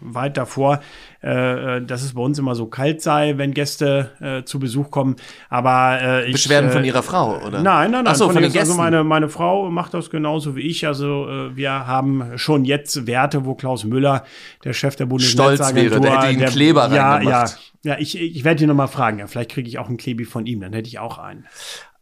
weit 0.00 0.36
davor, 0.36 0.80
äh, 1.24 1.78
äh, 1.78 1.84
dass 1.84 2.04
es 2.04 2.14
bei 2.14 2.22
uns 2.22 2.38
immer 2.38 2.54
so 2.54 2.66
kalt 2.66 3.02
sei, 3.02 3.36
wenn 3.36 3.52
Gäste 3.52 4.42
zu 4.44 4.58
Besuch 4.58 4.90
kommen. 4.90 5.16
Aber 5.48 6.24
ich, 6.26 6.32
Beschwerden 6.32 6.70
von 6.70 6.84
Ihrer 6.84 7.02
Frau, 7.02 7.40
oder? 7.44 7.62
Nein, 7.62 7.90
nein, 7.90 8.04
nein. 8.04 8.14
So, 8.14 8.26
von, 8.26 8.34
von 8.34 8.42
den 8.42 8.56
Also 8.56 8.74
meine, 8.74 9.02
meine 9.04 9.28
Frau 9.28 9.70
macht 9.70 9.94
das 9.94 10.10
genauso 10.10 10.54
wie 10.56 10.62
ich. 10.62 10.86
Also 10.86 11.26
wir 11.54 11.86
haben 11.86 12.38
schon 12.38 12.64
jetzt 12.64 13.06
Werte, 13.06 13.44
wo 13.44 13.54
Klaus 13.54 13.84
Müller, 13.84 14.24
der 14.64 14.72
Chef 14.72 14.96
der 14.96 15.06
Bundesnetzagentur, 15.06 15.66
Stolz 15.66 15.74
wäre, 15.74 16.00
der 16.00 16.22
hätte 16.22 16.32
ihn 16.32 16.46
Kleber 16.46 16.88
ja, 16.92 17.20
ja, 17.20 17.44
ja, 17.82 17.98
ich, 17.98 18.20
ich 18.20 18.44
werde 18.44 18.62
ihn 18.62 18.68
noch 18.68 18.76
mal 18.76 18.86
fragen. 18.86 19.18
Ja, 19.18 19.26
vielleicht 19.26 19.50
kriege 19.50 19.68
ich 19.68 19.78
auch 19.78 19.88
einen 19.88 19.96
Klebi 19.96 20.24
von 20.24 20.46
ihm, 20.46 20.60
dann 20.60 20.72
hätte 20.72 20.88
ich 20.88 20.98
auch 20.98 21.18
einen. 21.18 21.46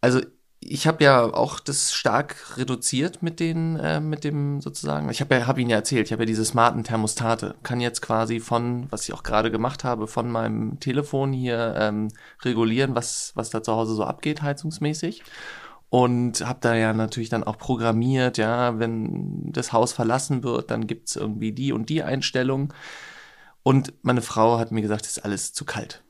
Also 0.00 0.20
ich 0.62 0.86
habe 0.86 1.02
ja 1.02 1.24
auch 1.24 1.58
das 1.58 1.94
stark 1.94 2.58
reduziert 2.58 3.22
mit 3.22 3.40
den, 3.40 3.76
äh, 3.76 3.98
mit 3.98 4.24
dem 4.24 4.60
sozusagen. 4.60 5.08
Ich 5.08 5.20
habe 5.22 5.34
ja, 5.34 5.46
hab 5.46 5.58
Ihnen 5.58 5.70
ja 5.70 5.76
erzählt, 5.76 6.06
ich 6.06 6.12
habe 6.12 6.22
ja 6.22 6.26
diese 6.26 6.44
smarten 6.44 6.84
Thermostate. 6.84 7.54
Kann 7.62 7.80
jetzt 7.80 8.02
quasi 8.02 8.40
von, 8.40 8.86
was 8.90 9.04
ich 9.04 9.14
auch 9.14 9.22
gerade 9.22 9.50
gemacht 9.50 9.84
habe, 9.84 10.06
von 10.06 10.30
meinem 10.30 10.78
Telefon 10.78 11.32
hier 11.32 11.74
ähm, 11.78 12.08
regulieren, 12.42 12.94
was, 12.94 13.32
was 13.34 13.48
da 13.48 13.62
zu 13.62 13.72
Hause 13.72 13.94
so 13.94 14.04
abgeht, 14.04 14.42
heizungsmäßig. 14.42 15.22
Und 15.88 16.46
habe 16.46 16.58
da 16.60 16.74
ja 16.74 16.92
natürlich 16.92 17.30
dann 17.30 17.42
auch 17.42 17.58
programmiert, 17.58 18.38
ja, 18.38 18.78
wenn 18.78 19.50
das 19.52 19.72
Haus 19.72 19.92
verlassen 19.92 20.44
wird, 20.44 20.70
dann 20.70 20.86
gibt's 20.86 21.16
irgendwie 21.16 21.52
die 21.52 21.72
und 21.72 21.88
die 21.88 22.02
Einstellung. 22.02 22.72
Und 23.62 23.94
meine 24.02 24.22
Frau 24.22 24.58
hat 24.58 24.72
mir 24.72 24.82
gesagt, 24.82 25.06
es 25.06 25.16
ist 25.16 25.24
alles 25.24 25.52
zu 25.52 25.64
kalt 25.64 26.04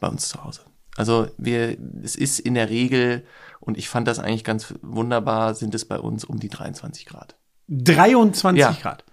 bei 0.00 0.08
uns 0.08 0.28
zu 0.28 0.42
Hause. 0.42 0.62
Also 0.96 1.28
wir, 1.38 1.76
es 2.02 2.16
ist 2.16 2.38
in 2.38 2.54
der 2.54 2.70
Regel, 2.70 3.24
und 3.60 3.78
ich 3.78 3.88
fand 3.88 4.06
das 4.06 4.18
eigentlich 4.18 4.44
ganz 4.44 4.74
wunderbar, 4.82 5.54
sind 5.54 5.74
es 5.74 5.84
bei 5.84 5.98
uns 5.98 6.24
um 6.24 6.38
die 6.38 6.48
23 6.48 7.06
Grad. 7.06 7.36
23 7.68 8.60
ja. 8.60 8.72
Grad. 8.72 9.04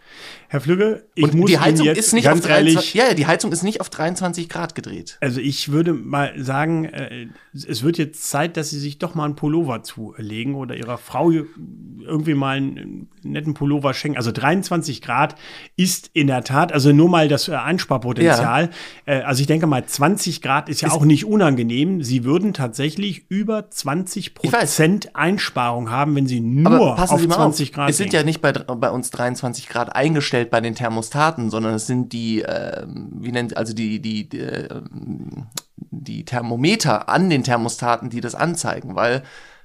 Herr 0.47 0.59
Flügge, 0.61 1.05
ich 1.15 1.23
und 1.23 1.33
muss 1.35 1.49
die 1.49 1.59
Heizung 1.59 1.85
Ihnen 1.85 1.95
jetzt 1.95 2.05
ist 2.07 2.13
nicht 2.13 2.25
ganz 2.25 2.41
auf 2.41 2.47
23, 2.47 2.75
ehrlich, 2.75 2.93
ja, 2.93 3.13
die 3.15 3.25
Heizung 3.27 3.51
ist 3.53 3.63
nicht 3.63 3.79
auf 3.79 3.89
23 3.89 4.49
Grad 4.49 4.75
gedreht. 4.75 5.17
also 5.21 5.39
ich 5.39 5.71
würde 5.71 5.93
mal 5.93 6.33
sagen, 6.37 6.85
äh, 6.85 7.27
es 7.53 7.83
wird 7.83 7.97
jetzt 7.97 8.29
Zeit, 8.29 8.57
dass 8.57 8.69
Sie 8.69 8.79
sich 8.79 8.97
doch 8.99 9.15
mal 9.15 9.25
einen 9.25 9.35
Pullover 9.35 9.83
zulegen 9.83 10.55
oder 10.55 10.75
Ihrer 10.75 10.97
Frau 10.97 11.31
irgendwie 11.31 12.33
mal 12.33 12.57
einen 12.57 13.09
netten 13.23 13.53
Pullover 13.53 13.93
schenken. 13.93 14.17
Also 14.17 14.31
23 14.31 15.01
Grad 15.01 15.35
ist 15.77 16.09
in 16.13 16.27
der 16.27 16.43
Tat, 16.43 16.73
also 16.73 16.91
nur 16.91 17.09
mal 17.09 17.27
das 17.27 17.47
äh, 17.47 17.53
Einsparpotenzial. 17.53 18.69
Äh, 19.05 19.21
Also 19.21 19.41
ich 19.41 19.47
denke 19.47 19.67
mal, 19.67 19.85
20 19.85 20.41
Grad 20.41 20.67
ist 20.69 20.81
ja 20.81 20.89
Ist- 20.89 20.95
auch 20.95 21.05
nicht 21.05 21.25
unangenehm. 21.25 22.03
Sie 22.03 22.23
würden 22.23 22.53
tatsächlich 22.53 23.25
über 23.29 23.69
20 23.69 24.33
Ich 24.41 24.51
weiß. 24.51 24.59
Prozent 24.59 25.15
Einsparung 25.15 25.89
haben, 25.91 26.15
wenn 26.15 26.27
Sie 26.27 26.39
nur 26.41 26.99
auf 26.99 27.19
Sie 27.19 27.27
mal 27.27 27.35
20 27.35 27.69
auf, 27.69 27.75
Grad 27.75 27.89
es 27.89 27.97
sind 27.97 28.13
ja 28.13 28.23
nicht 28.23 28.41
bei, 28.41 28.51
bei 28.51 28.89
uns 28.91 29.11
23 29.11 29.69
Grad 29.69 29.95
eingestellt 30.01 30.49
bei 30.49 30.61
den 30.61 30.73
Thermostaten, 30.73 31.51
sondern 31.51 31.75
es 31.75 31.85
sind 31.85 32.11
die, 32.11 32.41
ähm, 32.41 33.11
wie 33.19 33.31
nennt, 33.31 33.55
also 33.55 33.73
die, 33.73 34.01
die, 34.01 34.27
die, 34.27 34.39
ähm, 34.39 35.47
die 35.77 36.25
Thermometer 36.25 37.07
an 37.07 37.29
den 37.29 37.43
Thermostaten, 37.43 38.09
die 38.09 38.19
das 38.19 38.33
anzeigen, 38.33 38.95
weil 38.95 39.21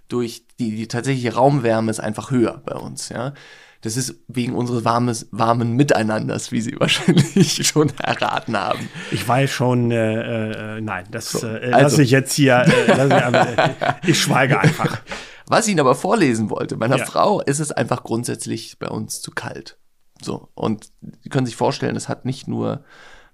durch 0.09 0.45
die, 0.61 0.77
die 0.77 0.89
tatsächliche 0.89 1.35
Raumwärme 1.35 1.91
ist 1.91 2.01
einfach 2.01 2.31
höher 2.31 2.61
bei 2.65 2.75
uns, 2.75 3.09
ja. 3.09 3.33
Das 3.83 3.97
ist 3.97 4.17
wegen 4.27 4.55
unseres 4.55 4.85
warmes, 4.85 5.29
warmen 5.31 5.73
Miteinanders, 5.73 6.51
wie 6.51 6.61
Sie 6.61 6.75
wahrscheinlich 6.79 7.67
schon 7.67 7.93
erraten 8.03 8.57
haben. 8.57 8.89
Ich 9.11 9.27
weiß 9.27 9.51
schon, 9.51 9.91
äh, 9.91 10.77
äh, 10.77 10.81
nein, 10.81 11.07
das 11.11 11.31
So, 11.31 11.47
äh, 11.47 11.73
also. 11.73 11.79
lasse 11.81 12.03
ich 12.03 12.11
jetzt 12.11 12.33
hier, 12.35 12.65
äh, 12.67 12.71
ich, 12.71 13.35
äh, 13.35 13.71
ich 14.07 14.21
schweige 14.21 14.59
einfach. 14.61 15.01
Was 15.47 15.67
ich 15.67 15.73
Ihnen 15.73 15.81
aber 15.81 15.95
vorlesen 15.95 16.51
wollte, 16.51 16.77
meiner 16.77 16.99
Ja. 16.99 17.07
Frau 17.07 17.41
ist 17.41 17.61
es 17.61 17.71
einfach 17.71 18.03
grundsätzlich 18.03 18.79
bei 18.79 18.89
uns 18.89 19.23
zu 19.23 19.31
kalt. 19.31 19.77
So. 20.27 20.49
Und 20.55 20.91
Sie 21.23 21.31
können 21.31 21.47
sich 21.47 21.57
vorstellen, 21.57 21.97
es 21.97 22.09
hat 22.09 22.25
nicht 22.25 22.47
nur 22.49 22.85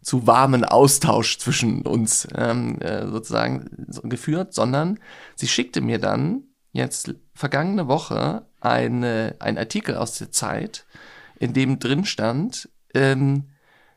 zu 0.02 0.26
warmen 0.26 0.64
Austausch 0.64 1.38
zwischen 1.38 1.82
uns 1.82 2.28
ähm, 2.36 2.80
äh, 2.80 3.06
sozusagen 3.06 3.86
so 3.88 4.02
geführt, 4.02 4.52
sondern 4.52 4.98
sie 5.36 5.46
schickte 5.46 5.80
mir 5.80 5.98
dann 5.98 6.42
jetzt 6.72 7.14
vergangene 7.34 7.86
Woche 7.86 8.46
eine, 8.60 9.36
ein 9.38 9.58
Artikel 9.58 9.96
aus 9.96 10.18
der 10.18 10.32
Zeit, 10.32 10.86
in 11.38 11.52
dem 11.52 11.78
drin 11.78 12.04
stand, 12.04 12.68
ähm, 12.94 13.48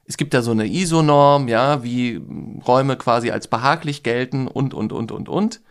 es 0.08 0.18
gibt 0.18 0.34
da 0.36 0.42
so 0.42 0.52
eine 0.52 0.68
ISO-Norm, 0.68 1.48
ja, 1.48 1.84
wie 1.84 2.22
Räume 2.68 2.96
quasi 2.96 3.32
als 3.32 3.48
behaglich 3.48 4.04
gelten 4.04 4.48
und, 4.48 4.74
und, 4.74 4.94
und, 4.94 5.12
und, 5.12 5.30
und. 5.30 5.62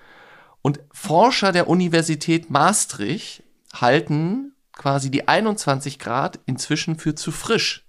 Und 0.61 0.81
Forscher 0.91 1.53
der 1.53 1.69
Universität 1.69 2.51
Maastricht 2.51 3.45
halten 3.73 4.54
quasi 4.77 5.11
die 5.11 5.29
21 5.29 5.99
Grad 5.99 6.41
inzwischen 6.47 6.97
für 6.97 7.15
zu 7.15 7.31
frisch. 7.31 7.87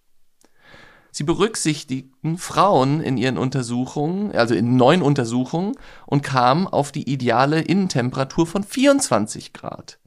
Sie 1.12 1.24
berücksichtigten 1.24 2.38
Frauen 2.38 3.00
in 3.00 3.16
ihren 3.16 3.38
Untersuchungen, 3.38 4.34
also 4.34 4.54
in 4.54 4.76
neun 4.76 5.02
Untersuchungen, 5.02 5.78
und 6.06 6.24
kamen 6.24 6.68
auf 6.68 6.92
die 6.92 7.10
ideale 7.10 7.62
Innentemperatur 7.62 8.46
von 8.46 8.64
24 8.64 9.54
Grad. 9.54 9.98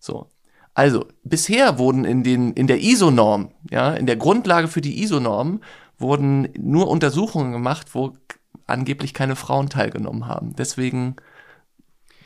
So. 0.00 0.26
Also, 0.74 1.06
bisher 1.22 1.78
wurden 1.78 2.04
in 2.04 2.24
den, 2.24 2.52
in 2.54 2.66
der 2.66 2.80
ISO-Norm, 2.80 3.52
ja, 3.70 3.92
in 3.92 4.06
der 4.06 4.16
Grundlage 4.16 4.66
für 4.66 4.80
die 4.80 5.02
ISO-Norm, 5.02 5.60
wurden 5.98 6.48
nur 6.58 6.88
Untersuchungen 6.88 7.52
gemacht, 7.52 7.94
wo 7.94 8.16
angeblich 8.66 9.14
keine 9.14 9.36
Frauen 9.36 9.68
teilgenommen 9.68 10.26
haben. 10.26 10.56
Deswegen, 10.56 11.16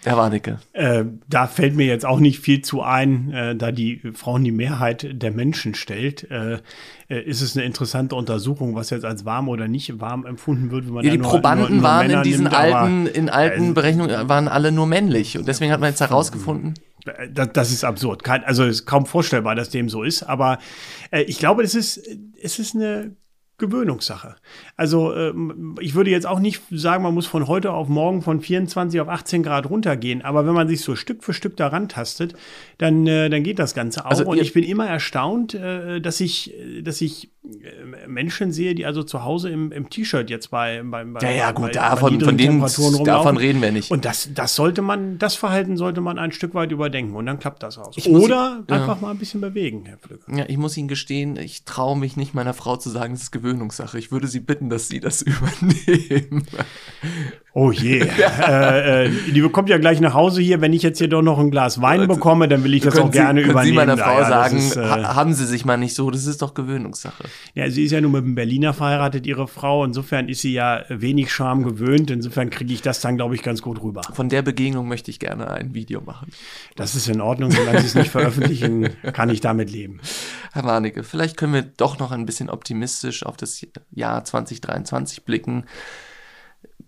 Herr 0.05 0.17
Warnecke. 0.17 0.59
Äh, 0.73 1.05
da 1.29 1.47
fällt 1.47 1.75
mir 1.75 1.87
jetzt 1.87 2.05
auch 2.05 2.21
nicht 2.21 2.41
viel 2.41 2.61
zu 2.63 2.83
ein, 2.83 3.33
äh, 3.33 3.57
da 3.57 3.73
die 3.73 4.01
Frauen 4.15 4.45
die 4.45 4.53
Mehrheit 4.53 5.09
der 5.11 5.31
Menschen 5.31 5.75
stellt. 5.75 6.31
Äh, 6.31 6.59
äh, 7.09 7.23
ist 7.23 7.41
es 7.41 7.57
eine 7.57 7.65
interessante 7.65 8.15
Untersuchung, 8.15 8.75
was 8.75 8.91
jetzt 8.91 9.05
als 9.05 9.25
warm 9.25 9.49
oder 9.49 9.67
nicht 9.67 10.01
warm 10.01 10.27
empfunden 10.27 10.71
wird, 10.71 10.87
wenn 10.87 10.95
man 10.95 11.05
Ja, 11.05 11.13
die 11.13 11.19
nur, 11.19 11.31
Probanden 11.31 11.67
nur, 11.67 11.77
nur 11.77 11.83
waren 11.83 12.07
Männer 12.07 12.19
in 12.19 12.25
diesen 12.25 12.45
nimmt, 12.45 12.57
alten, 12.57 13.07
in 13.07 13.29
alten 13.29 13.71
äh, 13.71 13.73
Berechnungen 13.73 14.29
waren 14.29 14.49
alle 14.49 14.73
nur 14.73 14.87
männlich. 14.87 15.39
Und 15.39 15.49
deswegen 15.49 15.73
hat 15.73 15.81
man 15.81 15.91
jetzt 15.91 16.01
herausgefunden, 16.01 16.75
Äh, 17.07 17.29
Das, 17.33 17.49
das 17.53 17.71
ist 17.71 17.85
absurd. 17.85 18.25
Kein, 18.25 18.45
also 18.45 18.65
es 18.65 18.81
ist 18.81 18.87
kaum 18.87 19.07
vorstellbar, 19.07 19.55
dass 19.55 19.69
dem 19.71 19.89
so 19.89 20.03
ist. 20.03 20.23
Aber 20.23 20.59
äh, 21.11 21.23
ich 21.23 21.39
glaube, 21.39 21.63
es 21.63 21.75
ist, 21.75 22.01
es 22.43 22.59
ist 22.59 22.75
eine 22.75 23.17
Gewöhnungssache. 23.59 24.37
Also 24.77 25.15
ähm, 25.15 25.77
ich 25.81 25.95
würde 25.95 26.11
jetzt 26.11 26.27
auch 26.27 26.41
nicht 26.41 26.63
sagen, 26.71 27.05
man 27.05 27.15
muss 27.15 27.27
von 27.27 27.47
heute 27.47 27.73
auf 27.73 27.89
morgen 27.89 28.23
von 28.23 28.41
24 28.41 29.01
auf 29.01 29.09
18 29.09 29.43
Grad 29.43 29.71
runtergehen. 29.71 30.23
Aber 30.23 30.47
wenn 30.47 30.55
man 30.55 30.67
sich 30.67 30.81
so 30.81 30.97
Stück 30.97 31.23
für 31.23 31.33
Stück 31.33 31.57
daran 31.57 31.89
tastet, 31.89 32.35
dann, 32.79 33.07
äh, 33.07 33.31
dann 33.31 33.45
geht 33.45 33.59
das 33.59 33.75
Ganze 33.75 34.05
auch. 34.05 34.11
Also 34.11 34.25
Und 34.27 34.41
ich 34.41 34.53
bin 34.53 34.65
immer 34.65 34.89
erstaunt, 34.89 35.55
äh, 35.55 36.01
dass 36.01 36.21
ich, 36.21 36.53
äh, 36.59 36.83
dass 36.83 37.01
ich 37.01 37.34
Menschen 38.07 38.53
sehe, 38.53 38.75
die 38.75 38.87
also 38.87 39.03
zu 39.03 39.23
Hause 39.23 39.51
im, 39.51 39.71
im 39.71 39.91
T-Shirt 39.91 40.31
jetzt 40.31 40.51
bei, 40.51 40.83
bei, 40.83 41.05
bei 41.05 41.21
ja, 41.21 41.31
ja, 41.31 41.53
bei, 41.53 41.67
gut, 41.67 41.77
davon, 41.77 42.13
niedrigen 42.13 42.29
von 42.31 42.39
denen, 42.39 42.51
Temperaturen 42.53 42.93
davon 42.93 43.07
rumlaufen. 43.07 43.37
reden 43.37 43.63
wir 43.63 43.73
nicht. 43.73 43.91
Und 43.91 44.07
das, 44.07 44.31
das 44.35 44.55
sollte 44.55 44.81
man, 44.81 45.19
das 45.19 45.35
Verhalten 45.35 45.77
sollte 45.77 46.01
man 46.01 46.19
ein 46.19 46.33
Stück 46.33 46.55
weit 46.55 46.73
überdenken 46.73 47.15
und 47.15 47.27
dann 47.27 47.39
klappt 47.39 47.63
das 47.63 47.77
aus. 47.77 47.97
Ich 47.99 48.09
Oder 48.09 48.65
ja. 48.69 48.75
einfach 48.75 49.01
mal 49.03 49.11
ein 49.11 49.19
bisschen 49.19 49.43
bewegen, 49.43 49.85
Herr 49.85 49.99
Flügge. 49.99 50.25
Ja, 50.35 50.47
ich 50.49 50.57
muss 50.57 50.75
Ihnen 50.79 50.89
gestehen, 50.89 51.37
ich 51.37 51.65
traue 51.65 51.99
mich 51.99 52.17
nicht 52.17 52.33
meiner 52.33 52.55
Frau 52.55 52.77
zu 52.77 52.89
sagen, 52.89 53.13
es 53.13 53.23
ist 53.25 53.31
Gewöhnungssache. 53.31 53.99
Ich 53.99 54.11
würde 54.11 54.27
sie 54.27 54.41
bitten, 54.41 54.71
dass 54.71 54.89
sie 54.89 55.01
das 55.01 55.21
übernehmen. 55.23 56.47
Oh 57.57 57.71
je. 57.71 58.01
äh, 58.49 59.07
äh, 59.07 59.11
die 59.33 59.41
kommt 59.43 59.69
ja 59.69 59.79
gleich 59.79 60.01
nach 60.01 60.13
Hause 60.13 60.43
hier. 60.43 60.61
Wenn 60.61 60.73
ich 60.73 60.83
jetzt 60.83 60.99
hier 60.99 61.07
doch 61.07 61.23
noch 61.23 61.39
ein 61.39 61.53
Glas 61.53 61.81
Wein 61.81 62.09
bekomme, 62.09 62.49
dann 62.49 62.65
will 62.65 62.75
ich 62.75 62.83
das 62.83 62.95
können 62.95 63.07
auch 63.07 63.13
gerne 63.13 63.41
sie, 63.41 63.47
können 63.47 63.53
übernehmen. 63.53 63.73
Sie 63.73 63.87
meiner 63.87 63.97
Frau 63.97 64.19
das 64.19 64.29
sagen, 64.29 64.57
ist, 64.57 64.77
äh, 64.77 64.83
ha 64.83 65.15
haben 65.15 65.33
Sie 65.35 65.47
sich 65.47 65.65
mal 65.65 65.77
nicht 65.77 65.95
so, 65.95 66.11
das 66.11 66.27
ist 66.27 66.43
doch 66.43 66.55
Gewöhnungssache. 66.55 67.23
ja, 67.55 67.71
sie 67.71 67.85
ist 67.85 67.93
ja 67.93 68.01
nur 68.01 68.11
mit 68.11 68.25
einem 68.25 68.35
Berliner 68.35 68.75
verheiratet, 68.75 69.25
ihre 69.25 69.47
Frau. 69.47 69.85
Insofern 69.85 70.29
ist 70.29 70.41
sie 70.41 70.53
ja 70.53 70.83
wenig 70.89 71.33
Scham 71.33 71.63
gewöhnt. 71.63 72.11
Insofern 72.11 72.51
kriege 72.51 72.75
ich 72.75 72.83
das 72.83 73.01
dann, 73.01 73.15
glaube 73.15 73.37
ich, 73.37 73.43
ganz 73.45 73.63
gut 73.63 73.81
rüber. 73.81 74.03
Von 74.13 74.29
der 74.29 74.43
Begegnung 74.43 74.89
möchte 74.89 75.13
ich 75.13 75.21
gerne 75.21 75.49
ein 75.49 75.75
Video 75.75 76.01
machen. 76.01 76.33
Das 76.75 76.97
ist 76.97 77.09
in 77.09 77.21
Ordnung. 77.21 77.53
Solange 77.53 77.79
sie 77.81 77.87
es 77.87 77.95
nicht 77.95 78.11
veröffentlichen, 78.11 78.89
kann 79.13 79.31
ich 79.31 79.41
damit 79.41 79.71
leben. 79.71 80.01
Herr 80.53 80.65
Warnecke, 80.65 81.05
vielleicht 81.05 81.37
können 81.37 81.55
wir 81.55 81.63
doch 81.63 82.01
noch 82.01 82.11
ein 82.11 82.27
bisschen 82.27 82.51
optimistisch 82.51 83.25
auf 83.25 83.37
das 83.37 83.65
Jahr 83.93 84.25
2023 84.25 85.25
blicken. 85.25 85.67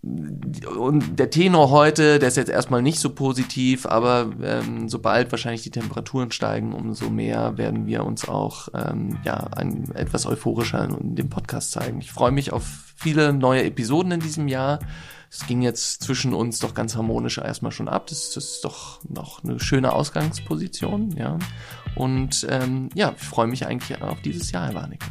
Und 0.01 1.19
der 1.19 1.29
Tenor 1.29 1.69
heute, 1.69 2.19
der 2.19 2.27
ist 2.27 2.37
jetzt 2.37 2.49
erstmal 2.49 2.81
nicht 2.81 2.99
so 2.99 3.09
positiv, 3.09 3.85
aber 3.85 4.29
ähm, 4.41 4.89
sobald 4.89 5.31
wahrscheinlich 5.31 5.63
die 5.63 5.71
Temperaturen 5.71 6.31
steigen, 6.31 6.73
umso 6.73 7.09
mehr 7.09 7.57
werden 7.57 7.87
wir 7.87 8.05
uns 8.05 8.27
auch 8.27 8.69
ähm, 8.73 9.17
ja, 9.23 9.35
ein, 9.55 9.91
etwas 9.95 10.25
euphorischer 10.25 10.83
in 10.83 11.15
dem 11.15 11.29
Podcast 11.29 11.71
zeigen. 11.71 11.99
Ich 11.99 12.11
freue 12.11 12.31
mich 12.31 12.53
auf 12.53 12.63
viele 12.95 13.33
neue 13.33 13.63
Episoden 13.63 14.11
in 14.11 14.19
diesem 14.19 14.47
Jahr. 14.47 14.79
Es 15.29 15.45
ging 15.45 15.61
jetzt 15.61 16.03
zwischen 16.03 16.33
uns 16.33 16.59
doch 16.59 16.73
ganz 16.73 16.95
harmonisch 16.95 17.37
erstmal 17.37 17.71
schon 17.71 17.89
ab. 17.89 18.07
Das, 18.07 18.31
das 18.31 18.45
ist 18.45 18.65
doch 18.65 19.03
noch 19.03 19.43
eine 19.43 19.59
schöne 19.59 19.91
Ausgangsposition, 19.91 21.11
ja. 21.17 21.37
Und 21.95 22.47
ähm, 22.49 22.89
ja, 22.93 23.13
ich 23.17 23.23
freue 23.23 23.47
mich 23.47 23.65
eigentlich 23.65 24.01
auf 24.01 24.21
dieses 24.21 24.51
Jahr, 24.51 24.67
Herr 24.67 24.75
Warnecke. 24.75 25.05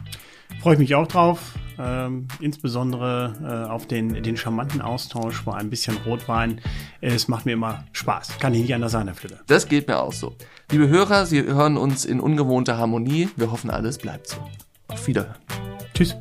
Freue 0.60 0.74
ich 0.74 0.80
mich 0.80 0.94
auch 0.94 1.06
drauf. 1.06 1.54
Ähm, 1.78 2.28
insbesondere 2.40 3.66
äh, 3.66 3.70
auf 3.70 3.86
den, 3.86 4.22
den 4.22 4.36
charmanten 4.36 4.80
Austausch 4.80 5.42
vor 5.42 5.56
ein 5.56 5.70
bisschen 5.70 5.96
Rotwein. 6.06 6.60
Es 7.00 7.28
macht 7.28 7.46
mir 7.46 7.52
immer 7.52 7.84
Spaß. 7.92 8.38
Kann 8.38 8.54
ich 8.54 8.62
nicht 8.62 8.74
anders 8.74 8.92
sagen, 8.92 9.06
Herr 9.08 9.14
Flügge. 9.14 9.40
Das 9.46 9.68
geht 9.68 9.88
mir 9.88 9.98
auch 9.98 10.12
so. 10.12 10.34
Liebe 10.70 10.88
Hörer, 10.88 11.26
Sie 11.26 11.42
hören 11.42 11.76
uns 11.76 12.04
in 12.04 12.20
ungewohnter 12.20 12.78
Harmonie. 12.78 13.28
Wir 13.36 13.50
hoffen, 13.50 13.70
alles 13.70 13.98
bleibt 13.98 14.28
so. 14.28 14.36
Auf 14.88 15.06
Wiederhören. 15.06 15.36
Tschüss. 15.94 16.16